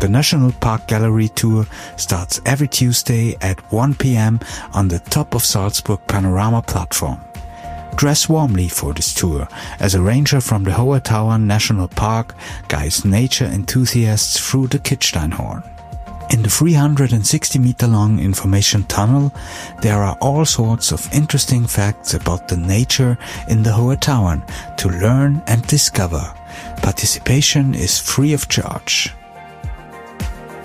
The 0.00 0.08
National 0.08 0.52
Park 0.52 0.86
Gallery 0.86 1.28
tour 1.28 1.66
starts 1.96 2.40
every 2.46 2.68
Tuesday 2.68 3.36
at 3.40 3.58
1 3.72 3.96
p.m. 3.96 4.38
on 4.72 4.86
the 4.86 5.00
top 5.00 5.34
of 5.34 5.44
Salzburg 5.44 5.98
Panorama 6.06 6.62
platform. 6.62 7.20
Dress 7.96 8.28
warmly 8.28 8.68
for 8.68 8.94
this 8.94 9.12
tour, 9.12 9.48
as 9.80 9.96
a 9.96 10.00
ranger 10.00 10.40
from 10.40 10.62
the 10.62 10.70
Hohe 10.70 11.02
Tauern 11.02 11.46
National 11.46 11.88
Park 11.88 12.36
guides 12.68 13.04
nature 13.04 13.46
enthusiasts 13.46 14.38
through 14.38 14.68
the 14.68 14.78
Kitzsteinhorn. 14.78 15.68
In 16.30 16.42
the 16.42 16.48
360 16.48 17.58
meter 17.58 17.88
long 17.88 18.20
information 18.20 18.84
tunnel, 18.84 19.34
there 19.82 20.04
are 20.04 20.16
all 20.20 20.44
sorts 20.44 20.92
of 20.92 21.12
interesting 21.12 21.66
facts 21.66 22.14
about 22.14 22.46
the 22.46 22.56
nature 22.56 23.18
in 23.48 23.64
the 23.64 23.70
Hohe 23.70 23.98
Tauern 23.98 24.46
to 24.76 24.88
learn 24.90 25.42
and 25.48 25.66
discover. 25.66 26.32
Participation 26.82 27.74
is 27.74 27.98
free 27.98 28.32
of 28.32 28.48
charge. 28.48 29.12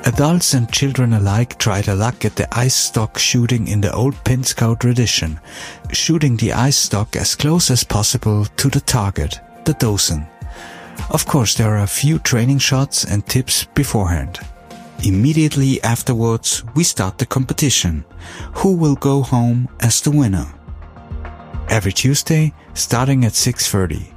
Adults 0.05 0.53
and 0.53 0.69
children 0.69 1.13
alike 1.13 1.57
try 1.57 1.81
their 1.81 1.95
luck 1.95 2.25
at 2.25 2.35
the 2.35 2.47
ice 2.53 2.75
stock 2.75 3.17
shooting 3.17 3.69
in 3.69 3.79
the 3.79 3.93
old 3.93 4.13
Pinzgau 4.25 4.77
tradition, 4.77 5.39
shooting 5.93 6.35
the 6.35 6.51
ice 6.51 6.75
stock 6.75 7.15
as 7.15 7.35
close 7.35 7.71
as 7.71 7.85
possible 7.85 8.43
to 8.57 8.69
the 8.69 8.81
target, 8.81 9.39
the 9.63 9.73
Dosen. 9.73 10.27
Of 11.09 11.25
course, 11.25 11.55
there 11.55 11.73
are 11.73 11.83
a 11.83 11.87
few 11.87 12.19
training 12.19 12.57
shots 12.57 13.05
and 13.05 13.25
tips 13.25 13.63
beforehand. 13.75 14.39
Immediately 15.05 15.81
afterwards, 15.83 16.63
we 16.75 16.83
start 16.83 17.17
the 17.17 17.25
competition. 17.25 18.03
Who 18.55 18.75
will 18.75 18.95
go 18.95 19.21
home 19.21 19.69
as 19.79 20.01
the 20.01 20.11
winner? 20.11 20.47
Every 21.69 21.93
Tuesday, 21.93 22.53
starting 22.73 23.23
at 23.23 23.31
6.30. 23.31 24.13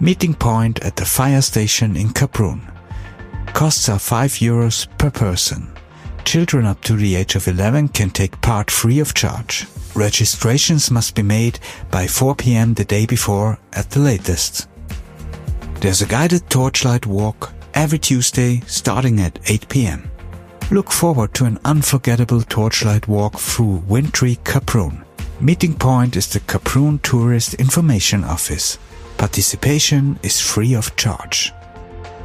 Meeting 0.00 0.34
point 0.34 0.80
at 0.80 0.96
the 0.96 1.06
fire 1.06 1.40
station 1.40 1.96
in 1.96 2.08
Kaprun. 2.08 2.60
Costs 3.52 3.88
are 3.88 3.98
5 3.98 4.32
euros 4.40 4.86
per 4.98 5.10
person. 5.10 5.70
Children 6.24 6.66
up 6.66 6.80
to 6.82 6.96
the 6.96 7.16
age 7.16 7.34
of 7.34 7.48
11 7.48 7.88
can 7.88 8.10
take 8.10 8.40
part 8.40 8.70
free 8.70 9.00
of 9.00 9.14
charge. 9.14 9.66
Registrations 9.94 10.90
must 10.90 11.14
be 11.14 11.22
made 11.22 11.58
by 11.90 12.06
4 12.06 12.34
p.m. 12.36 12.74
the 12.74 12.84
day 12.84 13.06
before 13.06 13.58
at 13.72 13.90
the 13.90 14.00
latest. 14.00 14.68
There's 15.80 16.02
a 16.02 16.06
guided 16.06 16.48
torchlight 16.48 17.06
walk 17.06 17.52
every 17.74 17.98
Tuesday 17.98 18.62
starting 18.66 19.20
at 19.20 19.38
8 19.46 19.68
p.m. 19.68 20.10
Look 20.70 20.92
forward 20.92 21.34
to 21.34 21.46
an 21.46 21.58
unforgettable 21.64 22.42
torchlight 22.42 23.08
walk 23.08 23.38
through 23.38 23.82
wintry 23.88 24.36
Kaprun. 24.44 25.04
Meeting 25.40 25.74
point 25.74 26.16
is 26.16 26.28
the 26.28 26.40
Kaprun 26.40 27.02
Tourist 27.02 27.54
Information 27.54 28.24
Office. 28.24 28.78
Participation 29.16 30.18
is 30.22 30.40
free 30.40 30.74
of 30.74 30.94
charge. 30.96 31.52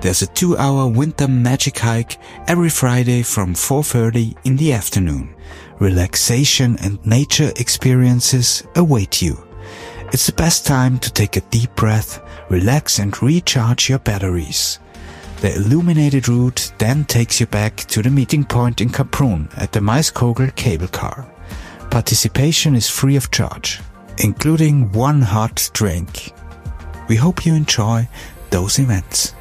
There's 0.05 0.21
a 0.21 0.27
two-hour 0.27 0.89
winter 0.89 1.27
magic 1.27 1.79
hike 1.79 2.19
every 2.47 2.69
Friday 2.69 3.23
from 3.23 3.55
4.30 3.55 4.37
in 4.43 4.55
the 4.55 4.71
afternoon. 4.71 5.33
Relaxation 5.79 6.77
and 6.83 7.03
nature 7.03 7.51
experiences 7.55 8.63
await 8.75 9.23
you. 9.23 9.43
It's 10.13 10.27
the 10.27 10.33
best 10.33 10.63
time 10.63 10.99
to 10.99 11.11
take 11.11 11.37
a 11.37 11.47
deep 11.49 11.73
breath, 11.75 12.21
relax 12.51 12.99
and 12.99 13.19
recharge 13.19 13.89
your 13.89 13.97
batteries. 13.97 14.77
The 15.41 15.55
illuminated 15.55 16.29
route 16.29 16.71
then 16.77 17.05
takes 17.05 17.39
you 17.39 17.47
back 17.47 17.77
to 17.87 18.03
the 18.03 18.11
meeting 18.11 18.43
point 18.43 18.81
in 18.81 18.89
Kaprun 18.89 19.49
at 19.57 19.71
the 19.71 19.79
Maiskogel 19.79 20.55
cable 20.55 20.87
car. 20.87 21.25
Participation 21.89 22.75
is 22.75 22.87
free 22.87 23.15
of 23.15 23.31
charge, 23.31 23.81
including 24.19 24.91
one 24.91 25.23
hot 25.23 25.67
drink. 25.73 26.31
We 27.07 27.15
hope 27.15 27.43
you 27.43 27.55
enjoy 27.55 28.07
those 28.51 28.77
events. 28.77 29.33